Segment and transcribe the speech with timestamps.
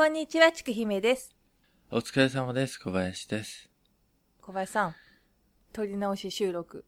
[0.00, 1.36] こんにちは、ちくひめです。
[1.90, 2.78] お疲れ様です。
[2.78, 3.68] 小林です。
[4.40, 4.94] 小林さん、
[5.74, 6.86] 撮り直し収録、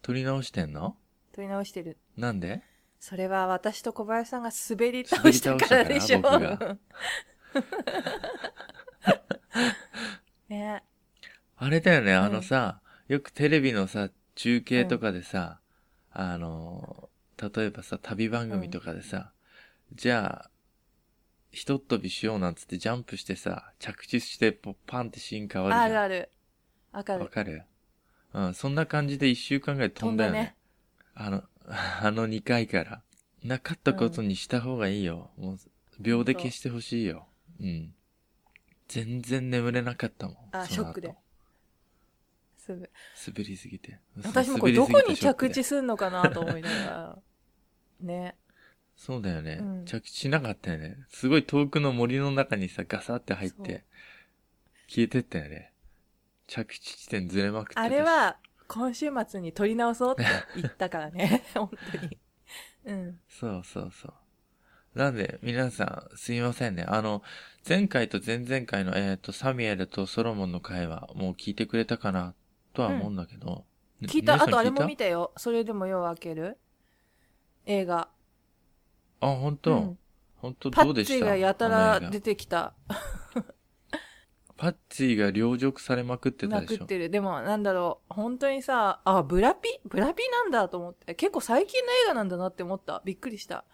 [0.00, 0.96] 撮り直してんの？
[1.34, 1.98] 撮り直してる。
[2.16, 2.62] なんで？
[3.00, 6.22] それは私と小林さんが滑り倒したからでしょ。
[10.48, 10.82] ね
[11.58, 15.60] あれだよね、んあのさ、よくテレビのさ、中継とかでさ、
[16.12, 19.34] あの、例えばさ、旅番組とかでさ、
[19.92, 20.50] じゃあ、
[21.50, 25.84] ひとっ飛びしようなんつってジャンプしてさ、着地してポパンってシーン変わるじゃん。
[25.84, 26.30] あるある。
[26.92, 27.20] わかる。
[27.24, 27.62] わかる？
[28.34, 30.54] うん、そんな感じで一週間ぐらい飛んだよね。
[31.14, 33.02] あの、 あの2回から。
[33.44, 35.30] なかったことにした方がいいよ。
[35.36, 35.58] もう、
[36.00, 37.28] 秒で消してほしいよ。
[37.60, 37.94] うん。
[38.88, 40.36] 全然眠れなかったもん。
[40.52, 41.14] あショックで
[42.56, 42.90] すぐ。
[43.26, 44.00] 滑りすぎて。
[44.24, 47.18] 私もこれどこに着地すんのかなと思いながら。
[48.00, 48.36] ね。
[48.98, 50.98] そうだよね、うん着地しなかったよね。
[51.08, 53.84] すごい遠くの森の中にさ、ガサって入って、
[54.88, 55.72] 消えてったよね。
[56.48, 60.24] 着地地点ずれまくってたしあれ、は、今週末に撮り直そうって
[60.56, 61.44] 言ったからね。
[61.54, 62.18] 本当に。
[62.86, 63.20] うん。
[63.28, 64.98] そうそうそう。
[64.98, 66.84] なんで、皆さん、すいませんね。
[66.86, 67.22] あの、
[67.66, 72.34] 前回と前々回の、えっ、と、サミュエルとソロモンの会話、もう聞いてくれたかな、
[72.72, 73.64] とは思うんだけど。
[74.00, 75.32] ね聞いた、あとあれも見たよ。
[75.36, 76.58] それでも夜明ける
[77.64, 78.08] 映画。
[79.20, 79.98] あ、本当、うん
[80.40, 81.14] 本当パどうでした？
[81.14, 82.72] ッチがやたら出てきた。
[84.56, 86.78] パッチーが凌辱されまくってたなでしょ？
[86.78, 87.10] くってる。
[87.10, 88.14] でも、なんだろう。
[88.14, 89.68] 本当にさ、あ、ブラピ？
[89.84, 91.14] ブラピなんだと思って。
[91.14, 93.02] 結構最近の映画なんだなって思った。
[93.04, 93.64] びっくりした。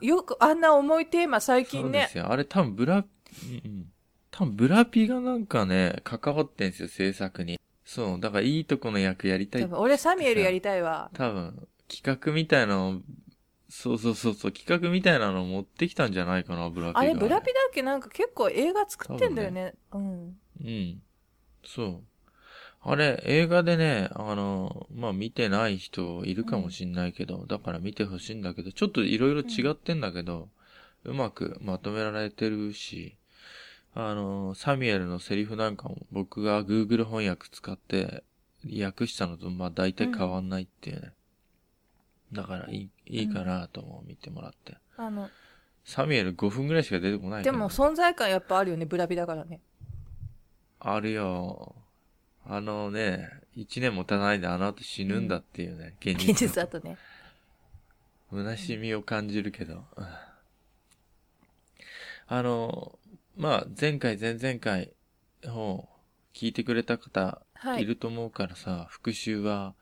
[0.00, 1.98] よくあんな重いテーマ最そ近ね。
[2.00, 2.30] うですよ。
[2.30, 3.92] あれ多分ブラ、うんうん。
[4.30, 7.58] 多分ブラピがなんかね、関わってんすよ、制作に。
[7.84, 8.20] そう。
[8.20, 11.10] だからいいとこの役やりたい多分俺サミュエルやりたいわ。
[11.14, 13.00] 多分、企画みたいなのを、
[13.68, 17.00] そうそうそうそう、企画みたいなのを持ってきたんじゃないかな、ブラピが。
[17.00, 17.82] あれ、ブラピだっけ？
[17.82, 19.74] なんか結構映画作ってんだよね。
[19.92, 20.38] うん。
[20.60, 21.02] うん。
[21.64, 22.02] そう。
[22.80, 30.48] あれ、映画でね、あの、まあ、見てない人いるかもしんないけど、だから見てほしいんだけど、ちょっといろいろ違ってんだけど、
[31.02, 33.16] うまくまとめられてるし、
[33.94, 38.22] あの、サミュエルのセリフなんかも僕が Google 翻訳使って
[38.80, 41.12] 訳したのと、まあ、大体変わんないっていうね。
[42.36, 44.76] だからいい、いいかなと思う、見てもらって。
[44.96, 45.28] あの、
[45.84, 49.60] サミュエル5分ぐらいしか出てこないでも存在感やっぱあるよね、ブラピだからね。
[50.80, 51.74] あるよ。
[52.44, 56.30] あのね、一年も経たないであの後死ぬんだっていうね、現実。
[56.30, 56.96] 現実だとね。
[58.30, 59.84] 虚しみを感じるけど。
[59.96, 60.06] うん
[62.28, 62.98] あの、
[63.36, 64.92] まあ、前回、前々回
[65.44, 65.88] を
[66.34, 69.74] 聞いてくれた方はいいると思うからさ、復習は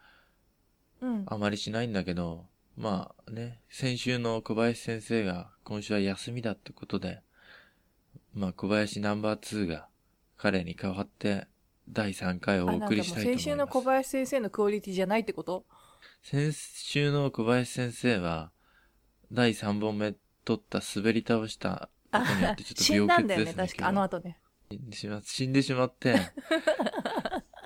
[1.05, 1.25] うん。
[1.27, 7.21] あまりしないんだけど、まあね、先週の小林先生が今週は休みだってことで、
[8.33, 9.89] まあ小林ナンバー2が
[10.37, 11.47] 彼に代わって
[11.89, 13.45] 第3回をおあ、なんかもう送りしたいと思います。
[13.45, 15.67] 先週の小林先生のクオリティじゃないってこと？
[16.23, 18.51] 先週の小林先生は、
[19.31, 20.15] 第3本目
[20.45, 23.67] 取った滑り倒したことによってちょっと死んだんだよ欠ですね。
[23.67, 23.89] 確か。
[23.89, 24.39] あの後ね。
[24.71, 26.15] 死んでしま死んでしまって。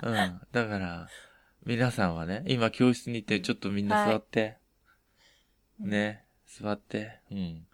[0.03, 0.41] うん。
[0.51, 1.07] だから、
[1.69, 4.57] 皆さんはね、今教室にいてちょっとみんな座って。
[5.79, 7.19] ね、座って。
[7.31, 7.67] うん。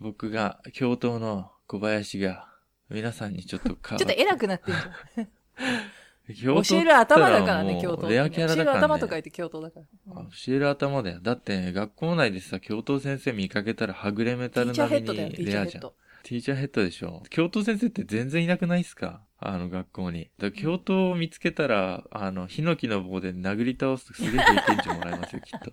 [0.00, 2.48] 僕が、教頭の小林が、
[2.90, 6.34] 皆さんにちょっと かちょっと偉くなってんじゃん。
[6.34, 8.08] 教頭教える頭だからね、教頭。
[8.08, 8.64] レアキャラだから、ね。
[8.64, 9.86] 教える頭とか言って教頭だから。
[10.08, 11.20] あ教える頭だよ。
[11.22, 15.92] だって、学校内でさ、教頭先生見かけたらはぐれメタル並みにレアじゃん。
[16.28, 17.22] ティーチャーヘッドでしょ。
[17.30, 19.22] 教頭先生って全然いなくないっすか？
[19.38, 20.28] あの学校に。
[20.38, 25.70] だ教頭を見つけたら、あの、ヒノキの棒で殴り倒すとすげえ経験値もらえますよ、きっと。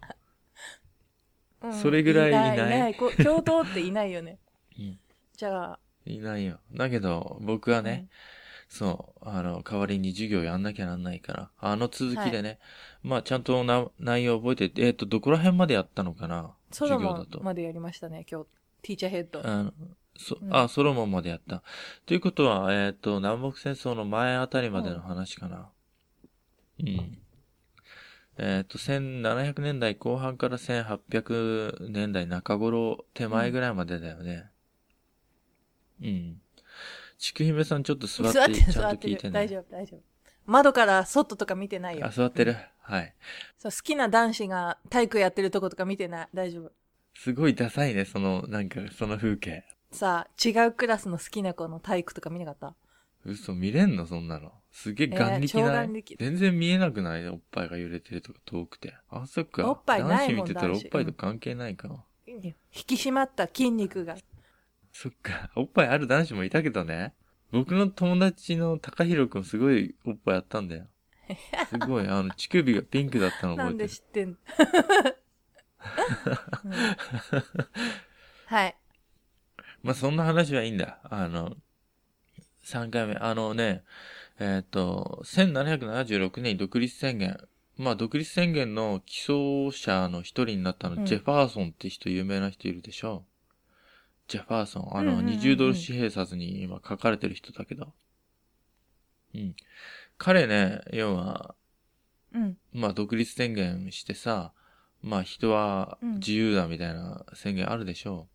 [1.63, 2.56] うんそれぐらいいない？
[2.56, 2.96] いない。
[3.24, 4.38] 教頭っていないよね。
[4.78, 5.00] うん
[5.36, 6.59] じゃあ、いないよ。
[6.72, 8.07] だけど、僕はね、
[8.69, 12.60] そう、あの、代わりに授業やんなきゃなんないから、あの続きでね、
[13.01, 16.54] まあちゃんとな内容覚えてて、えっ、と、どこら辺までやったのかな？
[16.69, 17.44] 授業だとン。
[17.44, 18.48] までやりましたね、今日。
[18.83, 19.42] ティーチャーヘッド。
[19.44, 19.74] あの、
[20.18, 21.63] そ、うんあ、ソロモンまでやった。
[22.06, 25.69] ということは、えっ、と、南北戦争の前あたりまでの話かな。
[26.80, 27.18] うん。
[28.38, 34.50] えっ、と、1700年代後半から1800年代中頃手前ぐらいまでだよね。
[36.01, 36.42] うん。
[37.18, 38.92] ちくひめさんちょっと座って、座ってる、ちゃ。
[38.92, 39.33] んと聞いてね。
[39.33, 40.01] 大丈夫、大丈夫。
[40.45, 42.09] 窓から外とか見てないよあ、。
[42.09, 42.56] 座ってる？
[42.81, 43.13] はい。
[43.57, 46.27] そう好きな男子が体育やってるとことか見てない。
[46.33, 46.71] 大丈夫。
[47.16, 49.63] すごいダサいね、その、なんか、その風景。
[49.94, 52.75] さあ、違うクラスの好きな子の体育とか見なかった？
[53.25, 54.07] 嘘、見れんの？
[54.07, 54.51] そんなの。
[54.72, 57.28] すげえ眼力ない、眼力全然見えなくない？
[57.30, 58.95] おっぱいが揺れてるとか遠くて。
[59.10, 59.69] あ、そっか。
[59.69, 62.04] おっぱいないもん男子見てたらおっぱいと関係ないか。
[62.25, 64.16] 引き締まった筋肉が。
[64.92, 65.51] そっか。
[65.56, 67.13] おっぱいある男子もいたけどね。
[67.51, 70.88] 僕の友達の高弘くんすごいおっぱいあったんだよ。
[71.69, 73.94] すごい、あの、乳首がピンクだったのなん覚えてる。
[73.94, 74.38] で知ってんの、
[76.66, 76.72] うん
[78.48, 78.75] はい。
[79.83, 81.00] まあ、そんな話はいいんだ。
[81.03, 81.56] あの、
[82.63, 83.15] 3回目。
[83.15, 83.83] あのね、
[84.39, 87.38] えっ、と、1776年に独立宣言。
[87.77, 93.25] まあ、独立宣言の起草者の一人になったの、うんジェファーソンって人、有名な人いるでしょ？
[94.30, 94.97] ジェファーソン。
[94.97, 97.94] あの、うんうんうんうん20ドル紙幣札に今書かれてる人だけど。
[99.35, 99.56] うん。
[100.18, 101.56] 彼ね、要は、
[102.33, 102.57] うん。
[102.71, 104.53] まあ、独立宣言してさ、
[105.01, 108.27] まあ、人は自由だみたいな宣言あるでしょ？
[108.31, 108.32] う。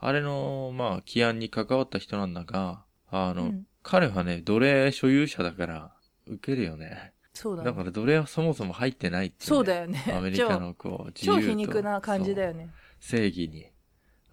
[0.00, 5.92] あれの、まあ、起案に関わった人なんだが、あの、うん彼はね、奴隷所有者だから、
[6.26, 7.12] 受けるよね。
[7.32, 7.70] そうだ、ね。
[7.70, 10.04] だから奴隷はそもそも入ってないっていそうねだよね。
[10.14, 12.70] アメリカのこう、自由と超超皮肉な感じだよね。
[13.00, 13.66] 正義に。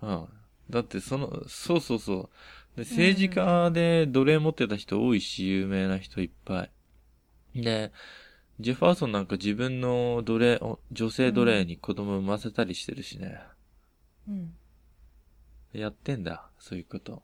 [0.02, 0.28] うん。
[0.70, 2.30] だってその、そうそうそう。
[2.76, 6.68] で政治家で奴隷持ってた人多いし、有名な人いっぱ
[7.56, 7.62] い。
[7.62, 7.92] で、
[8.60, 13.40] ジェファーソンなんか自分の奴隷、お女性奴隷に子供産ませたりしてるしね。
[14.28, 14.54] うん。
[15.82, 17.24] やってんだ、そういうこと。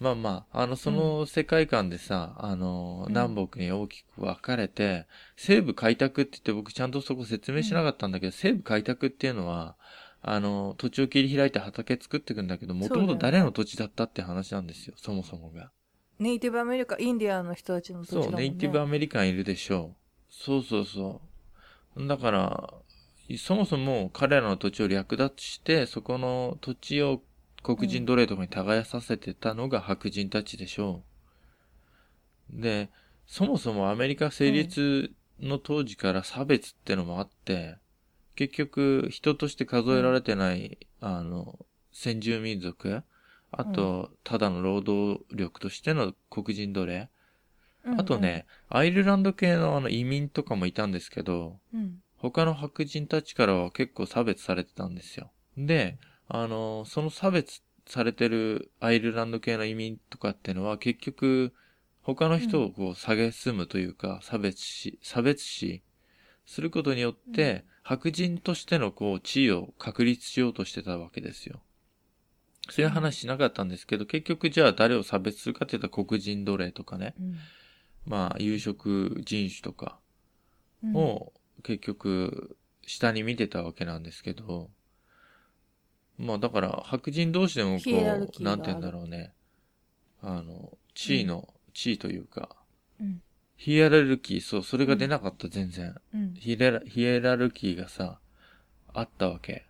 [0.00, 5.06] まあまあ、あの、その世界観でさ、あの、うん南北に大きく分かれて、
[5.36, 9.76] 西部開拓って言って僕ちゃんとそこ説明しなかったんだけど、西部開拓っていうのは、
[10.22, 15.70] あの、土地を切り開いて畑作っていくんだけど、もともと誰の土地だったって話なんですよ、そもそもが。
[16.18, 18.48] ネイティブアメリカ、インディアンの人たちの土地だもそう、んね。
[18.48, 19.96] ネイティブアメリカンいるでしょう。
[20.30, 21.20] そうそうそ
[21.96, 22.06] う。
[22.06, 22.74] だから、
[23.38, 27.22] そもそも彼らの土地を略奪して、そこの土地を
[27.62, 31.02] 黒人奴隷とかに耕させてたのが白人たちでしょ
[32.52, 32.60] う。
[32.62, 32.90] で、
[33.26, 37.76] そもそもアメリカ成立の当時から差別ってのもあって、
[38.34, 41.58] 結局人として数えられてない、あの、
[41.92, 43.02] 先住民族、
[43.50, 47.08] あと、ただの労働力としての黒人奴隷、うんうん
[47.84, 51.96] あと、ね、アイルランド系のあの移民とかもいたんですけど、うん。
[52.16, 55.32] 他の白人たちからは結構差別されてたんですよ。
[55.56, 55.98] で、
[56.28, 61.52] あの、その差別されてるアイルランド系の移民とかってのは結局、
[62.02, 65.82] 他の人をこう、蔑むというか、差別し、差別し、
[66.46, 71.62] することによって、白人としてのこう、地位を確立しようとしてたわけですよ。
[72.70, 77.14] そういう話しなかったんですけど、結局じゃあ誰を差別するかって言ったら黒人奴隷とかね。
[77.20, 77.36] うん
[78.04, 79.98] まあ、有色人種とか
[80.82, 81.32] うんを
[81.62, 84.68] 結局下に見てたわけなんですけど、
[86.22, 89.32] まあだから白人同士でもこヒエラルう、キーがあるなんて言うんだろうね。
[90.22, 92.56] あの、地位の、地位というか、
[93.00, 93.20] うん
[93.56, 95.94] ヒエラルキー、そう、それが出なかった、全然。
[96.12, 96.34] うん。
[96.34, 98.18] ヒエラ、ヒエラルキーがさ、
[98.92, 99.66] あったわけ。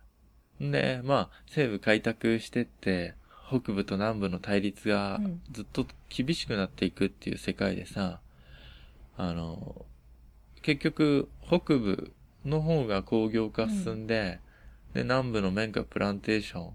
[0.59, 3.13] んで、まあ、西部開拓してって、
[3.47, 8.19] 北部と南部の対立がうんずっと厳しくなっていくっていう世界でさ、
[9.15, 9.85] あの、
[10.63, 12.13] 結局、北部
[12.45, 14.39] の方が工業化進んで、
[14.93, 16.71] で、南部の綿花プランテーショ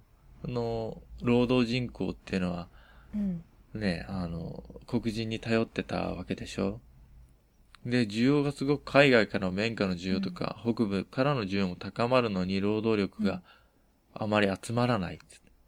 [0.49, 2.69] ンの労働人口っていうのは、
[3.15, 3.43] うん。
[3.75, 6.81] ね、あの、黒人に頼ってたわけでしょ？
[7.87, 13.43] で、需要がすごく海外からの綿花の需要とか、北部からの需要も高まるのに労働力が
[14.15, 15.19] あまり集まらない。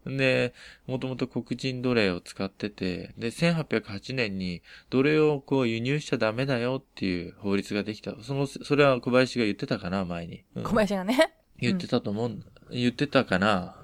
[0.06, 0.54] で、
[0.86, 8.14] もともと黒人奴隷を使ってて、で、1808年に奴隷をこう輸入しちゃダメだよっていう法律ができた。
[8.22, 10.42] その、それは小林が言ってたかな、前に。
[10.56, 11.34] うん小林がね。
[11.60, 12.46] 言ってたと思うんだ。
[12.70, 13.76] 言ってたかな、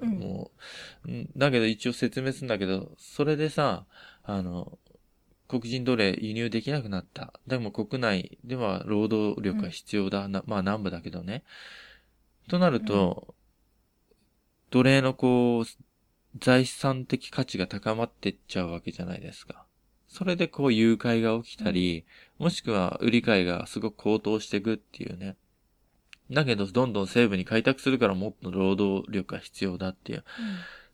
[0.00, 0.50] ううんん、も
[1.06, 1.10] う。
[1.10, 3.86] うんだけど一応説明するんだけど、それでさ、
[4.24, 4.78] あの、
[5.48, 7.32] 黒人奴隷輸入できなくなった。
[7.46, 10.28] でも国内では労働力が必要だ。
[10.28, 11.42] なまあ南部だけどね。
[12.48, 13.34] となると、
[14.70, 19.66] 奴隷のこう、財産的価値が高まってっちゃうわけじゃないですか。
[20.06, 22.04] それでこう誘拐が起きたり、
[22.38, 25.36] もしくは売り買いがすごく高騰していくっていうね。
[26.30, 30.24] だけど、どんどん西部に開拓するからもっと労働力が必要だっていう。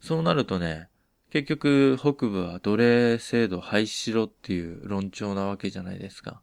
[0.01, 0.89] そうなるとね、
[1.31, 6.41] 結局北部は奴隷制度を廃止しろっていう論調なわけじゃないですか。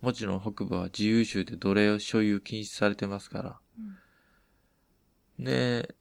[0.00, 3.58] もちろん北部は自由州で奴隷を所有禁止されてますから。
[5.38, 5.94] で、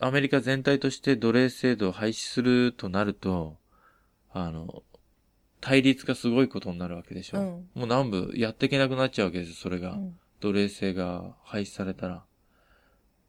[0.00, 3.58] アメリカ全体として奴隷制度を廃止するとなると、
[4.32, 4.82] あの、
[5.60, 7.38] 対立がすごいことになるわけでしょ。
[7.38, 9.92] うんもう南部やっていけなくなっちゃうわけですよ、それが。
[9.92, 12.24] うん奴隷制が廃止されたら。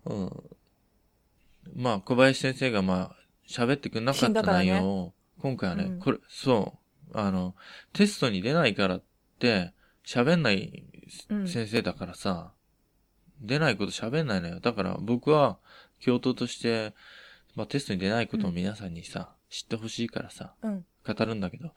[0.05, 0.43] うん。
[1.75, 3.15] まあ、小林先生がまあ、
[3.47, 6.73] 喋ってくれなかった内容を、今回はね、うんこれ、そ
[7.13, 7.55] う、あの、
[7.93, 9.03] テストに出ないからっ
[9.39, 9.73] て、
[10.05, 10.83] 喋んない
[11.29, 12.51] うん先生だからさ、
[13.39, 14.59] 出ないこと喋んないのよ。
[14.59, 15.59] だから僕は、
[15.99, 16.93] 教頭として、
[17.55, 20.85] まあテストに出ないことを皆さんにさ、知ってほしいからさ、うん。
[21.05, 21.71] 語るんだけど、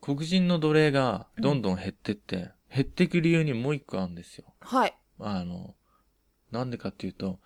[0.00, 4.46] 黒人の奴隷がどんどん減ってって、減っていく理由にもう一個あるんですよ。
[4.60, 4.94] はい。
[5.20, 5.74] あの、
[6.50, 7.38] なんでかっていうと、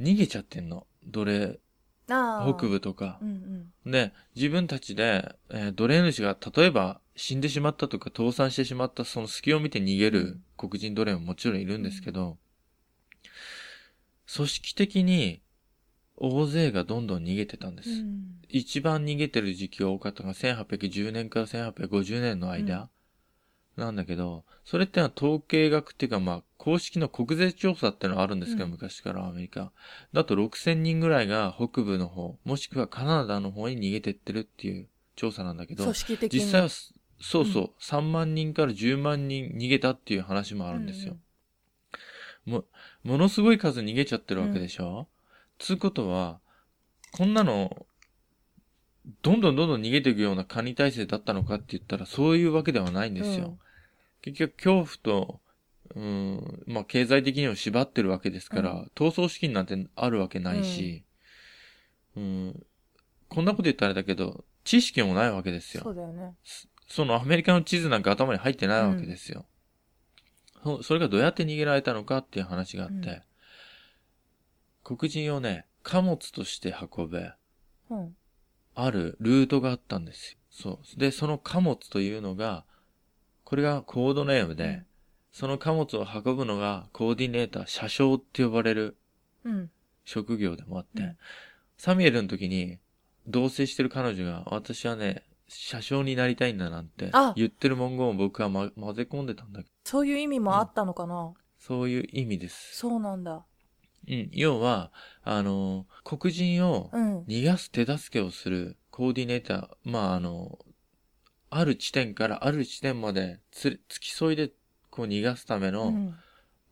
[0.00, 0.86] 逃げちゃってんの。
[1.04, 1.58] 奴隷。
[2.06, 3.24] 北部とかう。
[3.24, 3.90] んうん。
[3.90, 12.38] で、自分たちで、えー奴隷主が例えば死んでしまったとか倒産してしまったその隙を見て逃げる黒人奴隷ももちろんいるんですけど、
[14.32, 15.42] 組織的に
[16.16, 17.90] 大勢がどんどん逃げてたんです。
[17.90, 22.88] うん一番逃げてる時期が多かったのが1810年から1850年の間
[23.76, 29.72] なんだけど、それってのは統計学っていうかまあ公式の国税調査ってのはあるんですけど、うん昔からアメリカ。
[30.12, 36.40] だと6000人ぐらいが北部の方、もしくはカナダの方に逃げてってるっていう調査なんだけど組、織的に。
[36.40, 41.16] 実際はすそうそう、3万人から10万人逃げたっていう話もあるんですよ。
[42.44, 42.64] も、
[43.02, 45.08] ものすごい数逃げちゃってるわけでしょ、
[45.58, 46.40] つうことは、
[47.12, 47.86] こんなの、
[49.22, 53.58] どんどんどんどん逃げていくような管理体制だったのかって言ったら、そういうわけではないんですよ。
[54.26, 55.40] 結局、恐怖と、
[55.94, 61.04] うん、まあ、経済的にも縛ってるわけですから、う闘争資金なんてあるわけないし、
[62.16, 62.66] うん、
[63.28, 65.84] こんなこと言ったらあれだけど、知識もないわけですよ。
[65.84, 66.34] そうだよね。
[66.88, 69.46] そのアメリカの地図なんか頭に入ってないわけですよ。
[70.64, 73.22] そそれがどうやって逃げられたのかっていう話があって、
[74.82, 77.32] 黒人をね、貨物として運べ、
[77.90, 78.16] うん。
[78.74, 80.38] あるルートがあったんですよ。
[80.50, 80.98] そう。
[80.98, 82.64] で、その貨物というのが、
[83.46, 84.86] これがコードネームで、うん
[85.32, 88.96] その貨物を運ぶのがコーディネーター、車掌って呼ばれる
[89.44, 89.70] うん。
[90.06, 91.16] 職業でもあって、うん
[91.76, 92.78] サミュエルの時に
[93.26, 102.78] 同棲してる彼女が、私はね、車掌になりたいんだなんてあ言ってる文言を僕は、ま、混ぜ込んでたんだけど、そういう意味もあったのかな、そういう意味です。
[102.78, 103.44] そうなんだ。
[104.08, 104.30] うん。
[104.32, 104.90] 要は、
[105.22, 107.18] あの、黒人をうん。
[107.24, 110.58] 逃がす手助けをするコーディネーター、まあ、あの、
[111.50, 114.50] ある地点からある地点までつれ付き添いで
[114.90, 116.14] こう逃がすための、うん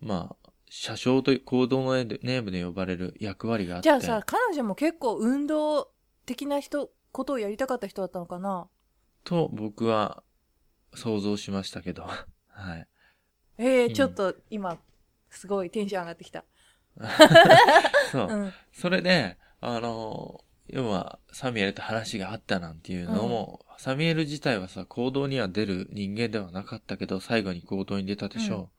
[0.00, 3.88] まあ、車掌という行動のネームで呼ばれる役割があって。
[3.88, 5.90] じゃあさ、彼女も結構運動
[6.26, 8.68] 的な人、ことをやりたかった人だったのかな？
[9.22, 10.22] と僕は
[10.94, 12.04] 想像しましたけど。
[12.48, 12.88] はい。
[13.56, 14.78] ええうんちょっと今、
[15.30, 16.44] すごいテンション上がってきた。
[18.12, 18.28] そう。
[18.28, 18.52] うん。
[18.72, 28.70] それで、あの、要は、サミュエルと話があったなんていうのも、サミュエル自体はさ、行動には出る人間ではなかったけど、最後に行動に出たでしょ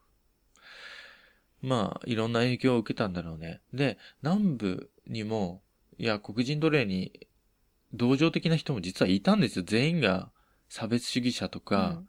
[1.63, 1.68] う。
[1.68, 3.62] まあ、いろんな影響を受けたんだろうね。
[3.74, 5.62] で、南部にも、
[5.98, 7.27] いや、黒人奴隷に、
[7.94, 9.65] 同情的な人も実はいたんですよ。
[9.65, 10.32] 全員が
[10.70, 12.01] 差別主義者とか、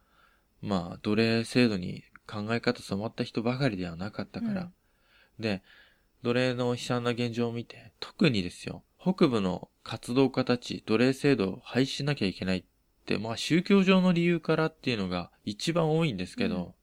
[0.63, 4.63] まあ、奴隷制度に考え方染まった人ばかりではなかったから。
[4.63, 4.73] うん
[5.39, 5.63] で、
[6.23, 12.65] 奴隷の悲惨な現状を見て、特にですよ、北部の活動家たち、奴隷制度を廃止しなきゃいけないっ
[13.07, 16.75] て、まあ宗教上の理由からっていうのが一番多いんですけど、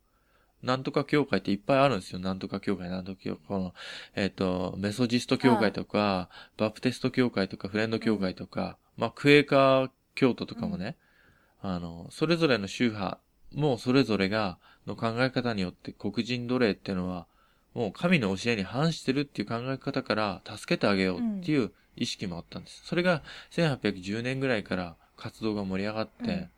[0.61, 2.19] なんとか教会っていっぱいあるんですよ。
[2.19, 3.73] なんとか教会、なんとか教会、この、
[4.15, 10.95] えっ、と、メソジスト教会とか、バプテスト教会とか、フレンド教会とか、まあクエーカー教徒とかもね、
[11.61, 13.19] あの、それぞれの宗派、
[13.53, 17.27] もうそれぞれが、の考え方によって黒人奴隷っていうのは、
[17.73, 22.81] もう神の教えに反してるっていう考え方から助けてあげようっていう意識もあったんです。
[22.85, 26.49] それが1810年ぐらいから活動が盛り上がって、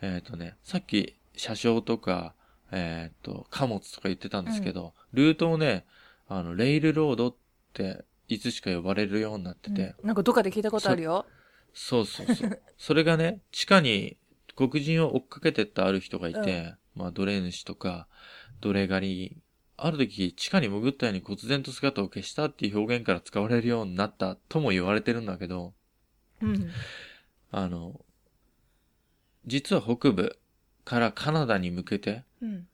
[0.00, 2.34] えっ、とね、さっき車掌とか、
[2.70, 5.84] えっ、と、貨物とか言ってたんですけど、ルートをね、
[6.28, 7.34] あの、レイルロードっ
[7.72, 11.26] ていつしか呼ばれるようになってて、うんなんかどっかで聞いたことあるよ。
[11.72, 12.60] そうそうそう。
[12.76, 14.16] それがね、地下に
[14.56, 18.08] 黒人を追っかけてったある人がいて、まあ奴隷主とか
[18.60, 19.36] 奴隷狩り、
[19.76, 25.74] ある時地下に潜ったように忽然と姿を消したっていう表現から使われるようになったとも言われてるんだけど、
[26.42, 26.70] うん。
[27.50, 28.00] あの、
[29.46, 30.38] 実は北部
[30.84, 32.66] からカナダに向けてうん。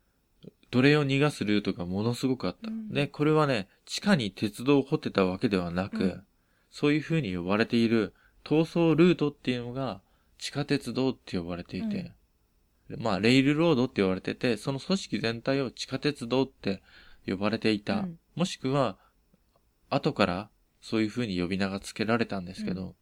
[0.71, 2.71] 奴隷を逃がすルートがものすごくあった。
[2.71, 6.23] うんで、これはね、地下に鉄道を掘ってたわけではなく、うん
[6.73, 10.00] そういう風に呼ばれている逃走ルートっていうのが
[10.38, 12.12] 地下鉄道って呼ばれていて、
[12.98, 16.82] まあ、レイルロードって呼ばれてて、その組織全体を地下鉄道って
[17.26, 18.00] 呼ばれていた。
[18.00, 18.18] うん。
[18.34, 18.98] もしくは、
[19.88, 22.96] 後からそういう風に呼び名が付けられたんですけど、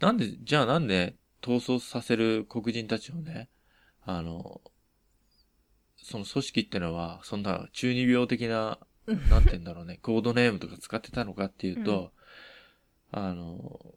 [0.00, 3.48] なんで、じゃあなんで逃走させる黒人たちをね、
[4.04, 4.60] あの、
[5.96, 9.28] その組織ってのは、そんな中二病的な、うん。
[9.28, 12.12] なんて言うんだろうね、コードネームとか使ってたのかっていうと、
[13.10, 13.94] あの、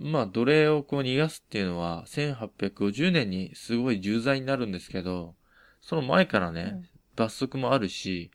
[0.00, 5.34] まあ、奴隷をこう逃がすっていうのは、1850年にすごい重罪になるんですけど、
[5.80, 8.30] その前からね、うん罰則もあるし、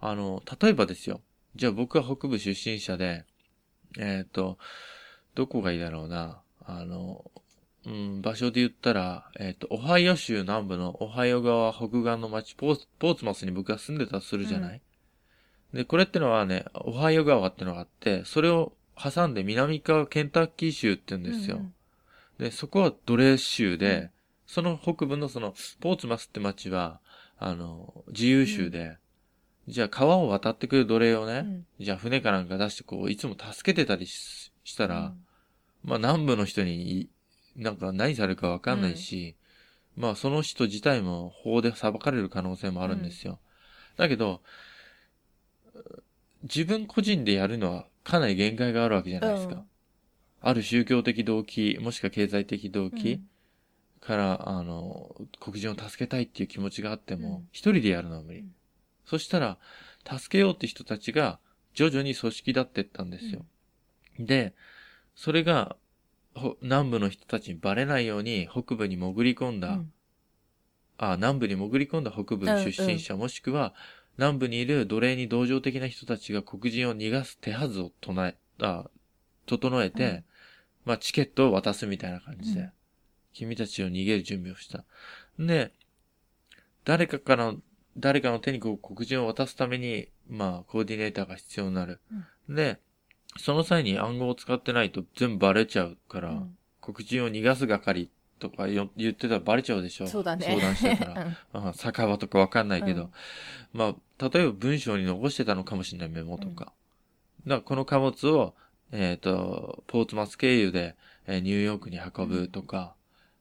[0.00, 1.20] あの、例えばですよ。
[1.56, 3.24] じゃあ僕は北部出身者で、
[3.98, 4.58] えっ、と、
[5.34, 6.40] どこがいいだろうな。
[6.64, 7.30] あの、
[7.84, 14.80] うん、場所で言ったら、えっ、と、オハイオ州南部のオハイオ川北岸の町、ポーツポーツマスに僕が住んでたとするじゃない、
[15.74, 21.56] で、これってのはね、オハイオ川ってのがあって、それを挟んで南側ケンタッキー州って言うんですよ。
[21.56, 21.74] うん
[22.38, 24.10] で、そこは奴隷州で、
[24.46, 27.00] その北部のその、ポーツマスって町は、
[27.38, 28.98] あの、自由州で、
[29.68, 31.66] じゃあ川を渡ってくる奴隷をね、うん。
[31.78, 35.14] じゃあ船かなんか出してこう、いつも助けてたりししたら、
[35.84, 37.08] まあ南部の人に、
[37.54, 39.36] なんか何されるかわかんないし、
[39.96, 43.38] まあその人自体も法で裁かれる可能性もあるんですよ。
[43.96, 44.42] だけど、
[46.42, 49.54] 自分個人でやるのはかなり限界があるわけじゃないですか。
[49.56, 49.62] うん。
[50.40, 52.90] ある宗教的動機、もしくは経済的動うん。
[52.90, 53.20] 機
[54.00, 58.40] から、あの、黒人を助けたいっていう気持ちがあってもうん、一人でやるのは無理。
[58.40, 58.54] うん。
[59.06, 59.58] そしたら、
[60.04, 61.38] 助けようって人たちが
[61.74, 63.44] 徐々に組織立ってったんですよ。
[64.18, 64.54] で、
[65.14, 65.76] それが、
[66.34, 69.92] ほ南部の人たちにバレないように北部に潜り込んだ、うん。
[70.98, 73.74] あ、南部に潜り込んだ北部出身者、もしくは、
[74.18, 78.88] 南部にいる奴隷に同情的な人たちが黒人を逃がす手はずを唱え、あ、
[79.46, 80.24] 整えて、うん
[80.84, 82.72] まあ、チケットを渡すみたいな感じで、うん
[83.34, 84.84] 君たちを逃げる準備をした。
[85.38, 85.72] で、
[86.84, 87.54] 誰かから、
[87.96, 91.98] 誰かの手に黒人を渡すために、まあ、コーディネーターが必要になる。
[92.46, 92.78] で、
[93.38, 98.10] その際に暗号を使ってないと全部バレちゃうから、うん黒人を逃がす係
[98.42, 100.46] とかよ言ってたらバレちゃうでしょそうだね。
[100.46, 101.24] 相談してたら。
[101.54, 103.10] うんあ酒場とかわかんないけど、うん
[103.72, 106.72] まあ、例えば文章に残してたのかもしれないメモとか。
[107.46, 108.54] だからこの貨物を、
[108.90, 110.96] えっ、と、ポーツマス経由で、
[111.26, 112.94] えーニューヨークに運ぶとか、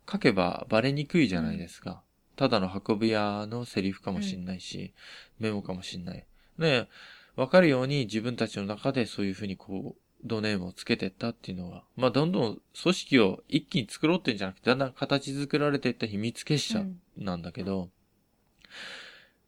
[0.09, 2.03] 書けばバレにくいじゃないですか。
[2.35, 4.93] ただの運び屋のセリフかもしんないし、
[5.39, 6.25] メモかもしんない。
[6.59, 6.87] で、
[7.35, 17.89] わかるように自分たちの中でそういうふうにこう、ドネームをつけてったっていうのは、まあ、どんどん組織を一気に作ろうってんじゃなくて、だんだん形作られていった秘密結社うんなんだけど、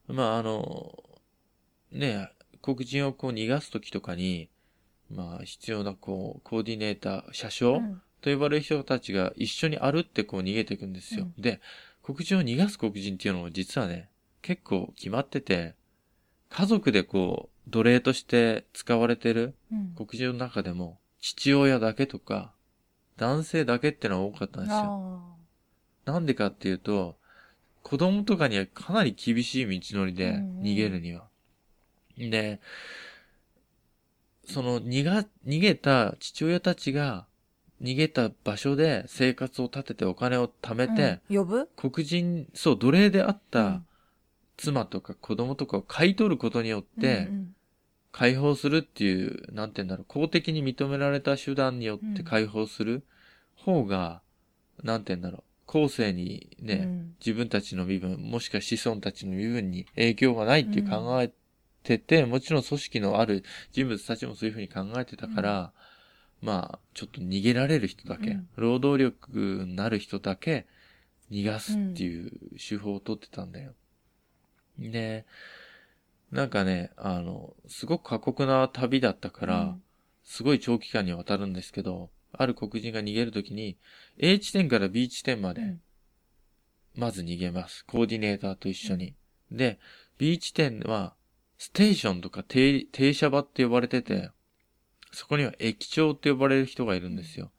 [0.08, 0.98] まあ、あの、
[1.92, 2.30] ね、
[2.62, 4.50] 黒人をこう逃がすときとかに、
[5.10, 11.28] まあ、必要なこう、コーディネーター、車掌、うんと呼ばれる人たちが一緒に歩ってこう逃げていくんですよ。
[11.38, 11.60] で、
[12.02, 14.10] 黒人を逃がす黒人っていうのも実はね、
[14.42, 15.76] 結構決まってて、
[16.50, 19.94] 家族でこう、奴隷として使われてるうん。
[19.96, 22.54] 黒人の中でも、父親だけとか、
[23.18, 24.80] 男性だけってのは多かったんですよ。
[26.06, 27.16] あなんでかっていうと、
[27.84, 30.64] 子供とかにはかなり厳しい道のりでうんうん。
[30.64, 31.28] 逃げるには。
[32.18, 32.60] で、
[34.46, 37.26] その逃が、逃げた父親たちが
[37.82, 41.38] 逃げた場所で生活を立ててお金を貯めーて、うん。
[41.38, 41.70] 呼ぶ？
[41.76, 43.86] 黒人、そう、奴隷であっうたん
[44.58, 47.56] 妻とか子供とかを買い取ることによってう、ん
[48.14, 53.04] 解放するっていう、なんて言うんだろう、公的に認められた手段によって解放する
[53.56, 54.22] 方が、
[54.84, 57.16] なんて言うんだろう、後世にね、うん。
[57.20, 61.32] 自分たちの身分、もしくは子孫たちの身分に影響がないっていう考え
[61.82, 65.74] てて、もちろん組織のある人物たちもそういうふうに考えてたから、
[66.40, 68.48] まあ、ちょっと逃げられる人だけ、うん。
[68.58, 70.68] 労働力になる人だけ
[71.32, 73.74] 逃がすっていう手法を取ってたんだよ。
[74.80, 75.26] で、
[76.32, 79.84] なんかね、あの、すごく過酷な旅だったから、うん
[80.26, 83.78] すごい長期間にわたるんですけど、ある黒人が逃げるときに、
[84.18, 85.82] A 地点から B 地点まで、うん
[86.96, 87.84] まず逃げます。
[87.86, 89.16] コーディネーターと一緒に。
[89.52, 89.80] で、
[90.18, 91.16] B 地点は、
[91.58, 94.30] ステーションとか停停車場って呼ばれてて、
[95.12, 97.52] そこには駅長って呼ばれる人がいるんですよ。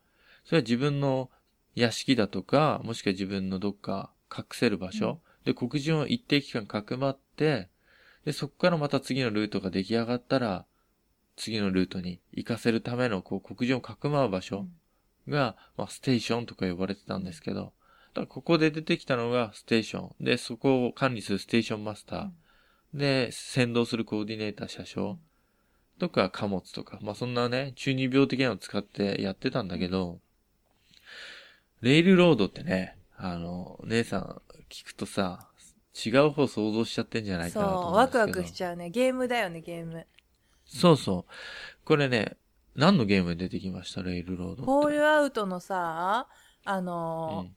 [0.45, 1.31] それは自分の
[1.75, 5.21] 屋敷だとか、もしくは自分のどっか隠せる場所。
[5.45, 7.69] で、黒人を一定期間かくまって、
[8.25, 10.65] で、そこからまた次のルートが出来上がったら、
[11.37, 14.67] 次のルートに行かせるための、こう、黒人をかくまう場所
[15.29, 17.73] が、まあ、ステーションとか呼ばれてたんですけど、
[18.15, 20.25] だからここで出てきたのがステーション。
[20.25, 22.99] で、そこを管理するステーションマスター。
[22.99, 25.19] で、先導するコーディネーター、車掌。
[25.99, 26.99] とか、貨物とか。
[27.03, 30.21] まあ、そんなね、中二病的なのを使ってやってたんだけど、
[31.81, 35.49] レールロードってね、あの、姉さん聞くとさ、
[36.05, 38.19] 違う方想像しちゃってんじゃないかそうなと思うんワク。
[38.19, 38.91] ワクしちゃうね。
[38.91, 40.07] ゲームだよねゲーム。
[40.67, 41.33] そうそう。
[41.85, 42.37] これね、
[42.75, 44.03] 何のゲームで出てきました？
[44.03, 44.65] レールロード。
[44.65, 46.27] ホールアウトのさ
[46.65, 47.53] あのー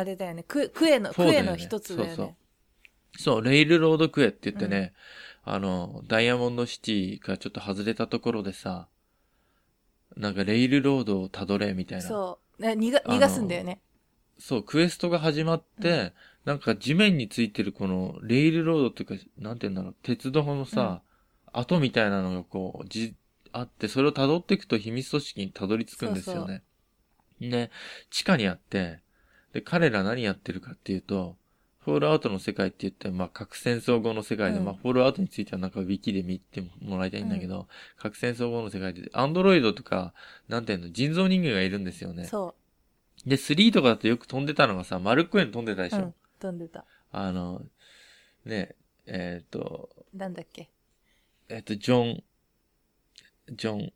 [0.00, 0.44] あれだよね。
[0.44, 1.36] ククエの、ね。
[1.36, 2.16] エの一つだよね。
[2.16, 2.36] そうそう。
[3.18, 4.92] そう、レイルロードクエって言ってね、
[5.42, 8.86] あの、ダイヤモンドシティからちょっと外れたところでさ、
[10.16, 12.04] なんかレイルロードをたどれみたいな。
[12.04, 12.62] そう。
[12.62, 13.80] 逃が逃がすんだよね
[14.66, 16.12] クエストが始まって、
[16.44, 21.02] なんか地面についてるこのレイルロードっていうか、なんて言うんだろう、鉄道のさ、
[21.52, 23.14] 跡みたいなのがこう、じ、
[23.52, 26.62] あって、それを辿っていくと秘密組織に辿り着くんですよね。
[27.40, 27.70] で、
[28.10, 29.00] 地下にあって、
[29.52, 31.36] で、彼ら何やってるかっていうと、
[31.84, 34.64] フォールアウトの世界って言って、まあ、核戦争後の世界で、うん。
[34.66, 40.12] まあ、フォールアウトについてはなんかウィキで見てもらいたいんだけど、核戦争後の世界で、アンドロイドとか、
[40.48, 42.26] なんていうの、人造人間がいるんですよね。
[42.26, 42.54] そ
[43.26, 45.90] で、3とかだとよく飛んでたのがさ、丸っこいの飛んでたでう。
[45.90, 45.98] しょ？
[45.98, 46.14] うん。
[46.38, 46.84] 飛んでた。
[47.12, 47.62] あの、
[48.44, 48.74] ね、
[49.06, 50.70] えっ、と、なんだっけ？
[51.48, 52.22] えっ、と、ジョン、
[53.52, 53.92] ジョン、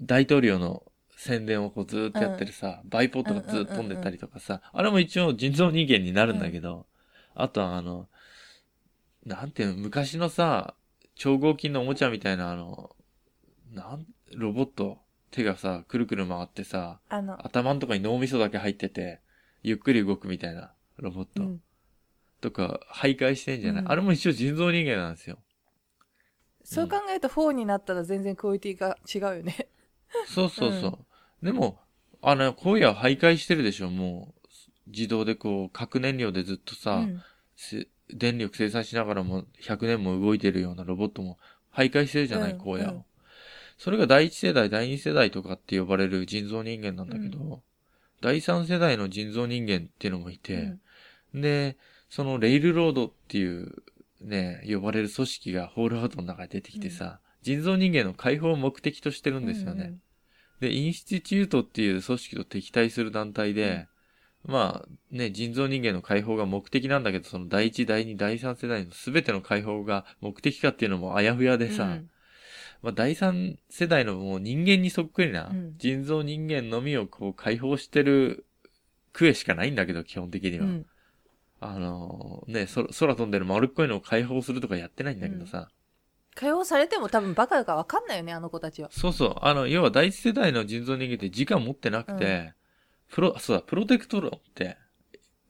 [0.00, 0.84] 大統領の
[1.16, 6.86] 宣伝をこうずーっとやってるさ、バイポットがずっと飛んでたりとかさ、あれも一応人造人間になるんだけど、
[7.34, 8.08] あとはあの、
[9.24, 10.74] なんていうの、昔のさ、
[11.14, 12.96] 超合金のおもちゃみたいなあの、
[13.72, 14.98] なん、ロボット、
[15.30, 19.20] 手がさ、くるくる回ってさ、あの、頭のとこに脳みそだけ入ってて、
[19.62, 21.62] ゆっくり動くみたいなロボットうん。
[22.40, 25.38] とか、徘徊してんじゃない、うんあれも一応人造人間なんですよ。
[26.64, 29.68] そう考えると4になったら全然クオリティが違うよね。
[30.26, 30.88] そうそうそ
[31.42, 31.44] う。
[31.44, 31.78] でも、
[32.22, 34.40] あの、荒野は徘徊してるでしょ、もう。
[34.86, 37.22] 自動でこう、核燃料でずっとさ、うん
[37.56, 41.38] せ電力生産しながらも100年も動いてるようなロボットも
[41.74, 43.04] 徘徊してるじゃない、うん荒野を、うん
[43.80, 47.62] それが第一世代、第二世代とかって呼ばれる人造人間なんだけど、
[48.20, 50.74] 第三世代の人造人間っていうのもいて、
[51.32, 51.78] で、
[52.10, 53.72] そのレイルロードっていう
[54.20, 59.94] ね、呼ばれる組織がホールアウトの中に出てきてさ、人造人間の解放を目的としてるんですよね。
[60.60, 63.88] で、インスティチュートっていう組織と敵対する団体で、
[64.44, 72.10] まあね、人造人間の解放が目的なんだけど、その第一、第二、第三世代の全ての解放が目的かっていうのもあやふやでさ、うん
[72.82, 78.46] まあ第三世代のもう人間にそっくりな、うん人造人間のみをこう解放してる
[79.12, 80.64] クエしかないんだけど、基本的には。
[80.66, 80.86] うん
[81.62, 85.68] あのね、そ空飛んでる丸っこいのを解放するとかやってないんだけどさ、
[86.34, 88.88] 解放されても多分バカだから分かんないよね、あの子たちは。
[88.90, 89.34] そうそう。
[89.42, 92.54] あの、要は第一世代の人造人間って自我持ってなくて、
[93.10, 94.78] プロ、そうだ、プロテクトロンって、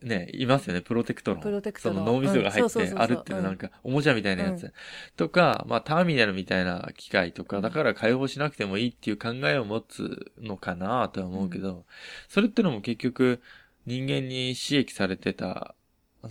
[0.02, 1.40] ね、いますよね、プロテクトロン。
[1.42, 4.72] プロテクトロンその脳みそが入ってあるっていうなんか、おもちゃみたいなやつ。
[5.16, 11.84] とか、まあ、ターミナルみたいな機械とか、だから解放しなくてもいいっていう考えを持つのかなとは思うけど、
[12.28, 13.42] それってのも結局、
[13.86, 15.74] 人間に使役されてた、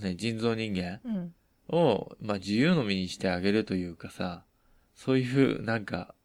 [0.02, 1.34] ね、人造人間うん。
[1.70, 4.44] を、まあ、自由の身にしてあげるというかさ、
[4.96, 6.16] そういう、なんか、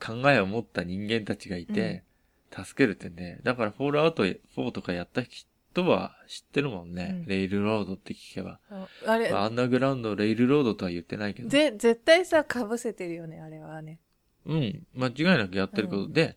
[0.00, 2.04] 考えを持った人間たちがいて、
[2.52, 3.40] 助けるってね。
[3.42, 5.48] だから、フォールアウト4とかやった人
[5.84, 7.10] は知ってるもんね。
[7.20, 8.60] うんレイルロードって聞けば。
[9.06, 11.48] あれ、まあ、アンダーグラウンド、レイルロードとは言ってないけど。
[11.48, 13.98] で、絶対さ、被せてるよね、あれはね。
[14.46, 14.86] うん。
[14.94, 16.36] 間違いなくやってることで、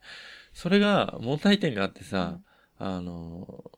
[0.53, 2.39] それが問題点があってさ、
[2.77, 3.71] あの、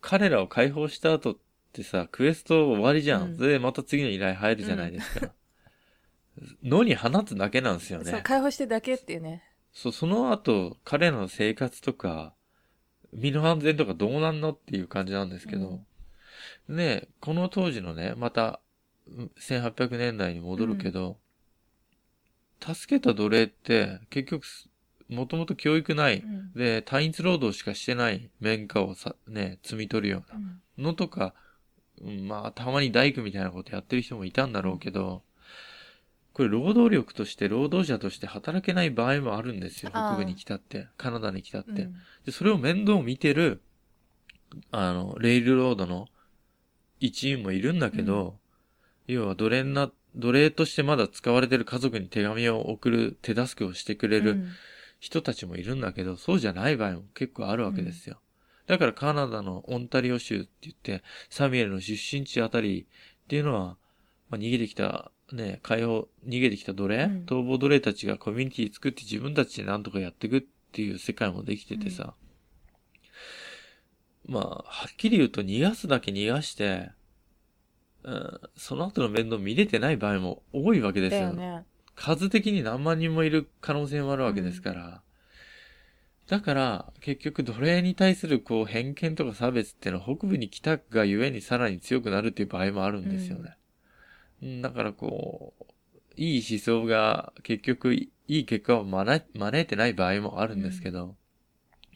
[0.00, 1.36] 彼らを解放した後っ
[1.72, 3.22] てさ、クエスト終わりじゃん。
[3.22, 5.32] うんでまた次の依頼入るじゃないですか。
[6.62, 8.20] 野に放つだけなんですよそう、ね。
[8.22, 9.42] 解放してだけっていうね。
[9.72, 12.34] そう、その後、彼らの生活とか、
[13.12, 15.80] 身の安全とかどうなんのっていう感じなんですけど、
[16.68, 18.60] ね、この当時のね、また、
[19.08, 21.18] うん1800年代に戻るけど、
[22.60, 24.68] 助けた奴隷って、結局す、
[25.08, 26.52] もともと教育ない、うん。
[26.54, 30.62] で、単一労働しかしてない綿花をさ、ね、摘み取るよううん。
[30.84, 31.34] なのとか、
[32.00, 35.22] うんまあ、たまに大工みたいなことやってる人もいたんだろうけど、
[36.32, 39.90] これ労働力として、労働者として働けない場合もあるんですよ。
[39.90, 41.70] 北部に来たって、カナダに来たって。
[41.70, 43.60] うんで、それを面倒見てる、
[44.70, 46.08] あの、レイルロードの
[47.00, 48.38] 一員もいるんだけど、
[49.06, 54.48] 要は奴隷な、奴隷としてまだ使われてる家族に手紙を送る手助けをしてくれるうん
[55.02, 58.20] 人たちもいるんだけど、そうじゃない場合も結構あるわけですよ。
[58.68, 62.86] だからカナダのオンタリオ州って言って、サミュエルの出身地あたり
[63.24, 63.76] っていうのは、
[64.30, 70.42] まあ、逃げてきた、ね、解放、逃げてきた奴隷、うん逃亡奴隷たちがコミュニティ作って自分たちでなんとかやっていくっ
[70.72, 72.14] ていう世界もできててさ、
[74.26, 76.90] まあ、はっきり言うと逃がすだけ逃がして、
[78.04, 81.20] うん、その後の面倒見れてない場合も多いわけですよ。
[81.20, 81.64] だよね。
[81.94, 85.02] 数的に何万人もいる可能性もあるわけですから。
[86.28, 93.56] だから、結局奴隷に対するこう偏見とか差別っていうのは北部に来たがゆえにさらに強くなるっていう場合もあるんですよね。
[94.42, 94.62] うん。
[94.62, 95.64] だからこう、
[96.16, 99.26] いい思想が結局いい結果を招
[99.60, 101.16] いてない場合もあるんですけど、